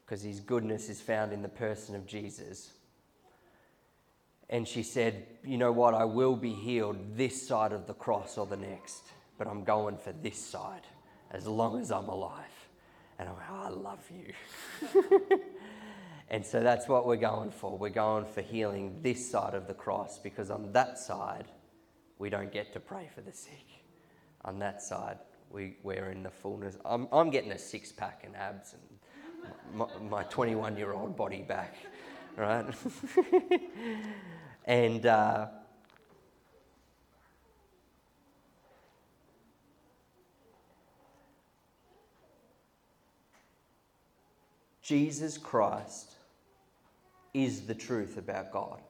because 0.05 0.23
his 0.23 0.41
goodness 0.41 0.89
is 0.89 1.01
found 1.01 1.33
in 1.33 1.43
the 1.43 1.49
person 1.49 1.95
of 1.95 2.07
Jesus. 2.07 2.71
And 4.49 4.67
she 4.67 4.83
said, 4.83 5.27
You 5.45 5.59
know 5.59 5.73
what? 5.73 5.95
I 5.95 6.05
will 6.05 6.37
be 6.37 6.53
healed 6.53 7.17
this 7.17 7.47
side 7.47 7.73
of 7.73 7.87
the 7.87 7.95
cross 7.95 8.39
or 8.39 8.47
the 8.47 8.57
next, 8.57 9.03
but 9.39 9.49
I'm 9.49 9.65
going 9.65 9.97
for 9.97 10.13
this 10.13 10.39
side 10.39 10.83
as 11.33 11.47
long 11.47 11.81
as 11.81 11.91
I'm 11.91 12.09
alive. 12.09 12.45
And 13.19 13.29
like, 13.29 13.39
oh, 13.51 13.63
I 13.65 13.69
love 13.69 14.11
you. 14.11 15.39
and 16.29 16.45
so 16.45 16.61
that's 16.61 16.89
what 16.89 17.07
we're 17.07 17.17
going 17.17 17.51
for. 17.51 17.79
We're 17.79 17.89
going 17.91 18.25
for 18.25 18.41
healing 18.41 18.99
this 19.03 19.31
side 19.31 19.55
of 19.55 19.69
the 19.69 19.75
cross 19.75 20.19
because 20.19 20.51
on 20.51 20.73
that 20.73 20.99
side, 20.99 21.47
we 22.19 22.31
don't 22.31 22.53
get 22.53 22.73
to 22.73 22.81
pray 22.81 23.09
for 23.15 23.21
the 23.21 23.33
sick. 23.33 23.67
On 24.45 24.59
that 24.59 24.83
side, 24.83 25.19
we, 25.51 25.77
we're 25.83 26.11
in 26.11 26.23
the 26.23 26.31
fullness. 26.31 26.77
I'm, 26.85 27.07
I'm 27.13 27.31
getting 27.31 27.53
a 27.53 27.59
six 27.59 27.93
pack 27.93 28.23
and 28.25 28.35
abs 28.35 28.75
and 28.75 30.11
my 30.11 30.25
21 30.25 30.77
year 30.77 30.93
old 30.93 31.17
body 31.17 31.43
back, 31.43 31.77
right? 32.37 32.67
and 34.65 35.07
uh, 35.07 35.47
Jesus 44.83 45.39
Christ 45.39 46.16
is 47.37 47.67
the 47.67 47.75
truth 47.75 48.17
about 48.17 48.51
God. 48.51 48.81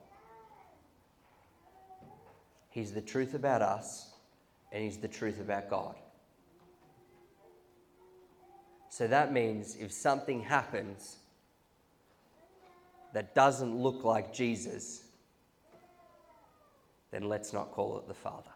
He's 2.69 2.93
the 2.93 3.01
truth 3.01 3.33
about 3.33 3.61
us, 3.61 4.09
and 4.71 4.81
He's 4.81 4.97
the 4.97 5.09
truth 5.09 5.41
about 5.41 5.69
God. 5.69 5.95
So 8.89 9.05
that 9.07 9.33
means 9.33 9.75
if 9.75 9.91
something 9.91 10.41
happens 10.41 11.17
that 13.13 13.35
doesn't 13.35 13.75
look 13.75 14.05
like 14.05 14.33
Jesus, 14.33 15.03
then 17.11 17.23
let's 17.27 17.51
not 17.51 17.71
call 17.71 17.97
it 17.97 18.07
the 18.07 18.13
Father. 18.13 18.49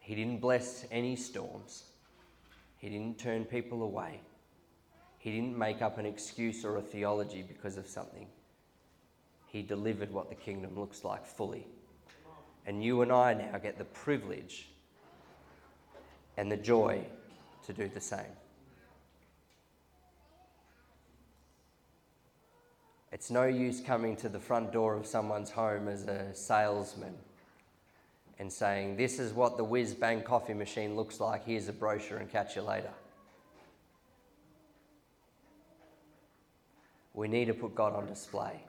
He 0.00 0.14
didn't 0.14 0.40
bless 0.40 0.84
any 0.90 1.16
storms. 1.16 1.87
He 2.78 2.88
didn't 2.88 3.18
turn 3.18 3.44
people 3.44 3.82
away. 3.82 4.20
He 5.18 5.32
didn't 5.32 5.58
make 5.58 5.82
up 5.82 5.98
an 5.98 6.06
excuse 6.06 6.64
or 6.64 6.76
a 6.76 6.80
theology 6.80 7.42
because 7.42 7.76
of 7.76 7.86
something. 7.88 8.28
He 9.46 9.62
delivered 9.62 10.12
what 10.12 10.28
the 10.28 10.36
kingdom 10.36 10.78
looks 10.78 11.04
like 11.04 11.26
fully. 11.26 11.66
And 12.66 12.82
you 12.82 13.02
and 13.02 13.10
I 13.10 13.34
now 13.34 13.58
get 13.58 13.78
the 13.78 13.84
privilege 13.84 14.68
and 16.36 16.50
the 16.52 16.56
joy 16.56 17.04
to 17.66 17.72
do 17.72 17.88
the 17.88 18.00
same. 18.00 18.36
It's 23.10 23.30
no 23.30 23.44
use 23.46 23.80
coming 23.80 24.14
to 24.16 24.28
the 24.28 24.38
front 24.38 24.70
door 24.70 24.94
of 24.94 25.06
someone's 25.06 25.50
home 25.50 25.88
as 25.88 26.04
a 26.04 26.32
salesman 26.34 27.14
and 28.38 28.52
saying, 28.52 28.96
This 28.96 29.18
is 29.18 29.32
what 29.32 29.56
the 29.56 29.64
whiz 29.64 29.94
bang 29.94 30.22
coffee 30.22 30.54
machine 30.54 30.96
looks 30.96 31.20
like. 31.20 31.44
Here's 31.44 31.68
a 31.68 31.72
brochure 31.72 32.18
and 32.18 32.30
catch 32.30 32.56
you 32.56 32.62
later. 32.62 32.90
We 37.14 37.26
need 37.26 37.46
to 37.46 37.54
put 37.54 37.74
God 37.74 37.94
on 37.94 38.06
display. 38.06 38.62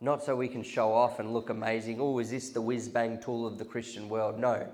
Not 0.00 0.24
so 0.24 0.34
we 0.34 0.48
can 0.48 0.64
show 0.64 0.92
off 0.92 1.20
and 1.20 1.32
look 1.32 1.48
amazing. 1.48 2.00
Oh, 2.00 2.18
is 2.18 2.30
this 2.30 2.50
the 2.50 2.60
whiz 2.60 2.88
bang 2.88 3.20
tool 3.20 3.46
of 3.46 3.58
the 3.58 3.64
Christian 3.64 4.08
world? 4.08 4.38
No. 4.38 4.66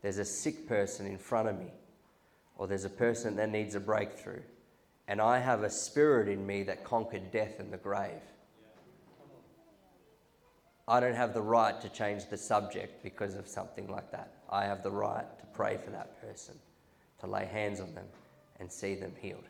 There's 0.00 0.16
a 0.16 0.24
sick 0.24 0.66
person 0.66 1.06
in 1.06 1.18
front 1.18 1.48
of 1.48 1.58
me, 1.58 1.70
or 2.56 2.66
there's 2.66 2.86
a 2.86 2.90
person 2.90 3.36
that 3.36 3.50
needs 3.50 3.74
a 3.74 3.80
breakthrough. 3.80 4.40
And 5.06 5.20
I 5.20 5.38
have 5.38 5.62
a 5.62 5.70
spirit 5.70 6.28
in 6.28 6.46
me 6.46 6.62
that 6.62 6.84
conquered 6.84 7.30
death 7.30 7.60
and 7.60 7.70
the 7.70 7.76
grave. 7.76 8.22
I 10.92 11.00
don't 11.00 11.14
have 11.14 11.32
the 11.32 11.40
right 11.40 11.80
to 11.80 11.88
change 11.88 12.26
the 12.28 12.36
subject 12.36 13.02
because 13.02 13.34
of 13.34 13.48
something 13.48 13.88
like 13.88 14.12
that. 14.12 14.34
I 14.50 14.66
have 14.66 14.82
the 14.82 14.90
right 14.90 15.24
to 15.38 15.46
pray 15.46 15.78
for 15.82 15.88
that 15.88 16.20
person, 16.20 16.54
to 17.20 17.26
lay 17.26 17.46
hands 17.46 17.80
on 17.80 17.94
them 17.94 18.04
and 18.60 18.70
see 18.70 18.94
them 18.94 19.14
healed. 19.18 19.48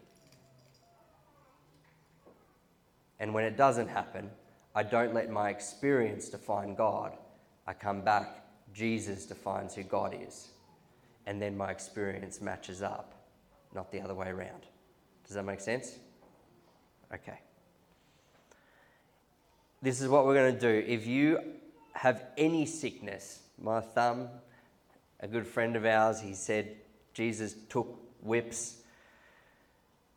And 3.19 3.35
when 3.35 3.43
it 3.43 3.57
doesn't 3.57 3.89
happen, 3.89 4.31
I 4.77 4.85
don't 4.85 5.15
let 5.15 5.33
my 5.33 5.51
experience 5.51 6.29
define 6.29 6.77
God. 6.77 7.19
I 7.67 7.73
come 7.73 8.03
back, 8.03 8.47
Jesus 8.73 9.27
defines 9.27 9.75
who 9.75 9.83
God 9.83 10.17
is. 10.17 10.51
And 11.27 11.43
then 11.43 11.57
my 11.57 11.73
experience 11.73 12.41
matches 12.41 12.83
up, 12.83 13.27
not 13.75 13.91
the 13.91 14.01
other 14.01 14.15
way 14.15 14.29
around. 14.29 14.67
Does 15.27 15.35
that 15.35 15.45
make 15.45 15.59
sense? 15.59 15.97
Okay 17.13 17.41
this 19.83 20.01
is 20.01 20.09
what 20.09 20.25
we're 20.25 20.35
going 20.35 20.55
to 20.55 20.61
do. 20.61 20.85
If 20.87 21.07
you 21.07 21.41
have 21.95 22.25
any 22.39 22.65
sickness, 22.67 23.41
my 23.61 23.81
thumb, 23.81 24.29
a 25.19 25.27
good 25.27 25.47
friend 25.47 25.75
of 25.75 25.85
ours, 25.85 26.21
he 26.21 26.35
said 26.35 26.77
Jesus 27.13 27.55
took 27.69 27.99
whips 28.23 28.77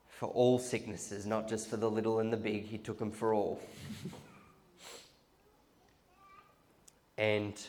for 0.07 0.29
all 0.29 0.59
sicknesses, 0.59 1.25
not 1.25 1.49
just 1.49 1.67
for 1.67 1.77
the 1.77 1.89
little 1.89 2.19
and 2.19 2.31
the 2.31 2.37
big, 2.37 2.65
he 2.65 2.77
took 2.77 2.99
them 2.99 3.11
for 3.11 3.33
all. 3.33 3.59
and 7.17 7.67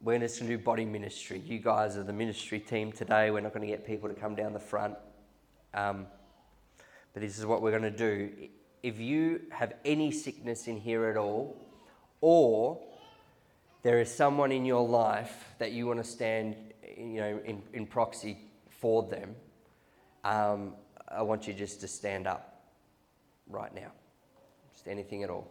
we're 0.00 0.18
just 0.18 0.40
going 0.40 0.50
to 0.50 0.56
do 0.56 0.62
body 0.62 0.86
ministry. 0.86 1.42
You 1.46 1.58
guys 1.58 1.96
are 1.98 2.02
the 2.02 2.12
ministry 2.12 2.60
team 2.60 2.92
today. 2.92 3.30
We're 3.30 3.40
not 3.40 3.52
going 3.52 3.66
to 3.66 3.72
get 3.72 3.86
people 3.86 4.08
to 4.08 4.14
come 4.14 4.34
down 4.34 4.54
the 4.54 4.58
front. 4.58 4.96
Um, 5.74 6.06
but 7.12 7.22
this 7.22 7.38
is 7.38 7.46
what 7.46 7.62
we're 7.62 7.78
going 7.78 7.82
to 7.82 7.90
do 7.90 8.30
if 8.84 9.00
you 9.00 9.40
have 9.50 9.72
any 9.86 10.10
sickness 10.10 10.68
in 10.68 10.76
here 10.76 11.06
at 11.06 11.16
all, 11.16 11.56
or 12.20 12.78
there 13.82 13.98
is 13.98 14.14
someone 14.14 14.52
in 14.52 14.66
your 14.66 14.86
life 14.86 15.46
that 15.58 15.72
you 15.72 15.86
want 15.86 16.04
to 16.04 16.04
stand, 16.04 16.54
you 16.94 17.18
know, 17.18 17.40
in, 17.46 17.62
in 17.72 17.86
proxy 17.86 18.36
for 18.68 19.02
them, 19.02 19.34
um, 20.22 20.74
I 21.08 21.22
want 21.22 21.48
you 21.48 21.54
just 21.54 21.80
to 21.80 21.88
stand 21.88 22.26
up 22.26 22.62
right 23.48 23.74
now. 23.74 23.90
Just 24.74 24.86
anything 24.86 25.22
at 25.22 25.30
all. 25.30 25.48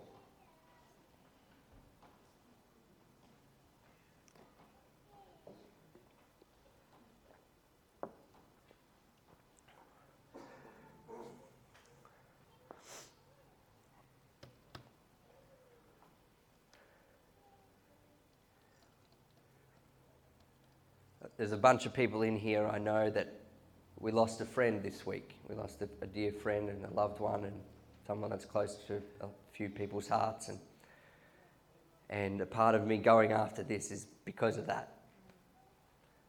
There's 21.38 21.52
a 21.52 21.58
bunch 21.58 21.86
of 21.86 21.94
people 21.94 22.22
in 22.22 22.38
here 22.38 22.68
I 22.68 22.78
know 22.78 23.10
that 23.10 23.34
we 24.00 24.12
lost 24.12 24.42
a 24.42 24.46
friend 24.46 24.84
this 24.84 25.06
week. 25.06 25.36
We 25.48 25.56
lost 25.56 25.82
a, 25.82 25.90
a 26.02 26.08
dear 26.08 26.32
friend 26.32 26.70
and 26.70 26.84
a 26.86 26.94
loved 26.94 27.20
one 27.20 27.46
and 27.46 27.56
someone 28.06 28.30
that's 28.30 28.46
close 28.46 28.76
to 28.88 29.02
a 29.22 29.28
few 29.54 29.70
people's 29.70 30.08
hearts. 30.08 30.50
And, 30.50 30.60
and 32.10 32.42
a 32.42 32.46
part 32.46 32.76
of 32.76 32.86
me 32.86 32.98
going 32.98 33.32
after 33.32 33.64
this 33.64 33.92
is 33.92 34.08
because 34.26 34.58
of 34.58 34.68
that. 34.68 34.98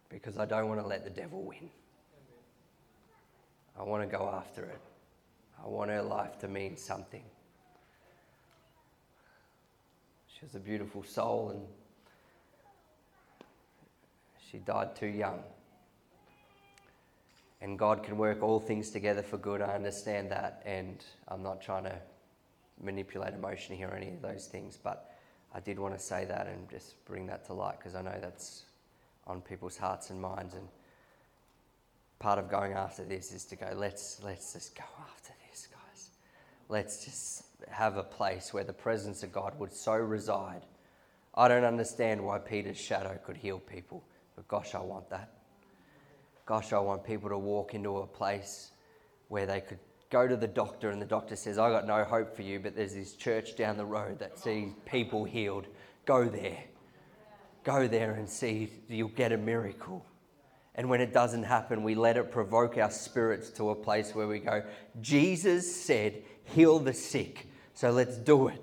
Because 0.09 0.39
I 0.39 0.45
don't 0.45 0.69
want 0.69 0.81
to 0.81 0.87
let 0.87 1.03
the 1.05 1.11
devil 1.11 1.43
win. 1.43 1.69
I 3.79 3.83
want 3.83 4.09
to 4.09 4.17
go 4.17 4.29
after 4.29 4.65
it. 4.65 4.81
I 5.63 5.67
want 5.67 5.91
her 5.91 6.03
life 6.03 6.39
to 6.41 6.49
mean 6.49 6.77
something. 6.77 7.25
She 10.29 10.45
was 10.45 10.55
a 10.55 10.61
beautiful 10.61 11.03
soul 11.03 11.51
and 11.51 11.63
she 14.55 14.61
died 14.61 14.95
too 14.95 15.09
young. 15.09 15.41
And 17.61 17.77
God 17.77 18.05
can 18.05 18.17
work 18.17 18.41
all 18.41 18.61
things 18.61 18.91
together 18.91 19.23
for 19.23 19.37
good. 19.37 19.61
I 19.61 19.75
understand 19.75 20.31
that. 20.31 20.63
And 20.65 21.05
I'm 21.27 21.43
not 21.43 21.61
trying 21.61 21.85
to 21.85 21.97
manipulate 22.81 23.35
emotion 23.35 23.75
here 23.75 23.89
or 23.89 23.97
any 23.97 24.11
of 24.11 24.23
those 24.23 24.47
things. 24.47 24.79
But 24.81 25.11
I 25.53 25.59
did 25.59 25.81
want 25.81 25.95
to 25.95 26.01
say 26.01 26.25
that 26.27 26.47
and 26.47 26.71
just 26.71 27.05
bring 27.05 27.27
that 27.27 27.45
to 27.47 27.53
light 27.53 27.79
because 27.79 27.97
I 27.97 28.03
know 28.03 28.17
that's 28.21 28.63
on 29.27 29.41
people's 29.41 29.77
hearts 29.77 30.11
and 30.11 30.23
minds. 30.23 30.55
And 30.55 30.69
part 32.21 32.39
of 32.39 32.49
going 32.49 32.75
after 32.75 33.03
this 33.03 33.33
is 33.33 33.45
to 33.47 33.57
go, 33.57 33.73
let's, 33.75 34.21
let's 34.23 34.53
just 34.53 34.77
go 34.77 34.85
after 35.13 35.33
this, 35.51 35.67
guys. 35.67 36.11
Let's 36.69 37.05
just 37.05 37.43
have 37.69 37.97
a 37.97 38.05
place 38.05 38.55
where 38.55 38.65
the 38.65 38.73
presence 38.73 39.25
of 39.25 39.33
God 39.33 39.59
would 39.59 39.73
so 39.73 39.95
reside. 39.95 40.63
I 41.35 41.49
don't 41.49 41.65
understand 41.65 42.25
why 42.25 42.39
Peter's 42.39 42.79
shadow 42.79 43.19
could 43.27 43.37
heal 43.37 43.59
people, 43.59 44.05
but 44.37 44.47
gosh, 44.49 44.75
I 44.75 44.81
want 44.81 45.09
that 45.11 45.35
gosh, 46.47 46.73
I 46.73 46.79
want 46.79 47.05
people 47.05 47.31
to 47.31 47.39
walk 47.39 47.75
into 47.75 47.99
a 47.99 48.07
place 48.07 48.73
where 49.29 49.47
they 49.47 49.61
could 49.61 49.79
go 50.11 50.29
to 50.29 50.37
the 50.37 50.47
doctor 50.47 50.91
and 50.91 51.01
the 51.01 51.07
doctor 51.07 51.37
says, 51.37 51.59
I 51.59 51.71
got 51.71 51.87
no 51.87 52.05
hope 52.05 52.37
for 52.37 52.43
you, 52.43 52.61
but 52.61 52.77
there's 52.77 52.95
this 52.95 53.15
church 53.15 53.57
down 53.57 53.77
the 53.77 53.85
road 53.85 54.19
that 54.19 54.39
sees 54.39 54.73
people 54.85 55.25
healed. 55.25 55.67
Go 56.05 56.27
there. 56.27 56.63
Go 57.65 57.89
there 57.89 58.13
and 58.13 58.29
see 58.29 58.71
you'll 58.89 59.09
get 59.09 59.33
a 59.33 59.39
miracle. 59.39 60.05
And 60.75 60.91
when 60.91 61.01
it 61.01 61.13
doesn't 61.13 61.45
happen, 61.45 61.83
we 61.83 61.95
let 61.95 62.17
it 62.17 62.31
provoke 62.31 62.77
our 62.77 62.91
spirits 62.91 63.49
to 63.51 63.71
a 63.71 63.75
place 63.75 64.15
where 64.15 64.27
we 64.27 64.41
go, 64.41 64.63
Jesus 65.01 65.75
said, 65.75 66.23
heal 66.45 66.79
the 66.79 66.93
sick. 66.93 67.49
So 67.75 67.91
let's 67.91 68.17
do 68.17 68.49
it. 68.49 68.61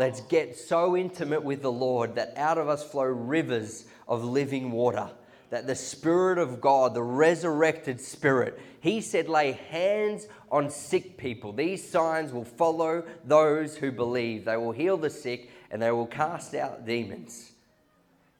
Let's 0.00 0.22
get 0.22 0.56
so 0.56 0.96
intimate 0.96 1.42
with 1.42 1.60
the 1.60 1.70
Lord 1.70 2.14
that 2.14 2.32
out 2.34 2.56
of 2.56 2.70
us 2.70 2.82
flow 2.82 3.04
rivers 3.04 3.84
of 4.08 4.24
living 4.24 4.72
water 4.72 5.10
that 5.50 5.66
the 5.66 5.74
Spirit 5.74 6.38
of 6.38 6.58
God, 6.58 6.94
the 6.94 7.02
resurrected 7.02 8.00
Spirit, 8.00 8.58
He 8.80 9.02
said, 9.02 9.28
lay 9.28 9.52
hands 9.52 10.26
on 10.50 10.70
sick 10.70 11.18
people. 11.18 11.52
These 11.52 11.86
signs 11.86 12.32
will 12.32 12.46
follow 12.46 13.04
those 13.26 13.76
who 13.76 13.92
believe. 13.92 14.46
They 14.46 14.56
will 14.56 14.72
heal 14.72 14.96
the 14.96 15.10
sick 15.10 15.50
and 15.70 15.82
they 15.82 15.90
will 15.90 16.06
cast 16.06 16.54
out 16.54 16.86
demons. 16.86 17.52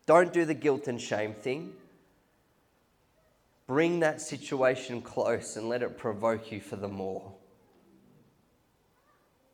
Don't 0.07 0.33
do 0.33 0.47
the 0.47 0.55
guilt 0.55 0.89
and 0.89 0.99
shame 0.99 1.35
thing. 1.35 1.75
Bring 3.67 4.01
that 4.01 4.23
situation 4.23 5.03
close 5.03 5.59
and 5.59 5.69
let 5.69 5.83
it 5.83 5.99
provoke 5.99 6.51
you 6.53 6.63
for 6.63 6.77
the 6.77 6.89
more. 6.89 7.35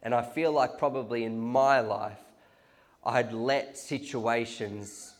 And 0.07 0.15
I 0.15 0.23
feel 0.23 0.53
like 0.53 0.79
probably 0.79 1.25
in 1.25 1.37
my 1.37 1.81
life, 1.81 2.21
I'd 3.05 3.33
let 3.33 3.77
situations 3.77 5.13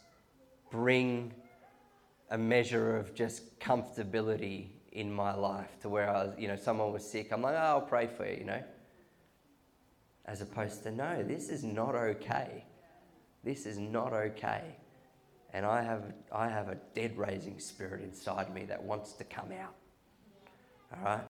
bring 0.71 1.35
a 2.31 2.39
measure 2.39 2.97
of 2.97 3.13
just 3.13 3.59
comfortability 3.59 4.69
in 4.93 5.13
my 5.13 5.35
life 5.35 5.77
to 5.81 5.89
where 5.89 6.09
I 6.09 6.27
was, 6.27 6.35
you 6.39 6.47
know, 6.47 6.55
someone 6.55 6.93
was 6.93 7.05
sick. 7.05 7.33
I'm 7.33 7.43
like, 7.43 7.57
oh, 7.57 7.59
I'll 7.59 7.81
pray 7.81 8.07
for 8.07 8.25
you, 8.25 8.37
you 8.37 8.45
know. 8.45 8.63
As 10.25 10.41
opposed 10.41 10.85
to, 10.85 10.93
no, 10.93 11.21
this 11.25 11.49
is 11.49 11.65
not 11.65 11.97
okay. 11.97 12.65
This 13.43 13.67
is 13.67 13.79
not 13.79 14.13
okay. 14.13 14.77
And 15.53 15.67
I 15.67 15.83
have, 15.83 16.05
I 16.31 16.49
have 16.49 16.69
a 16.69 16.77
dead 16.95 17.19
raising 17.19 17.59
spirit 17.59 18.05
inside 18.05 18.55
me 18.55 18.67
that 18.67 18.81
wants 18.81 19.15
to 19.15 19.25
come 19.25 19.51
out. 19.51 19.75
All 20.97 21.05
right? 21.05 21.27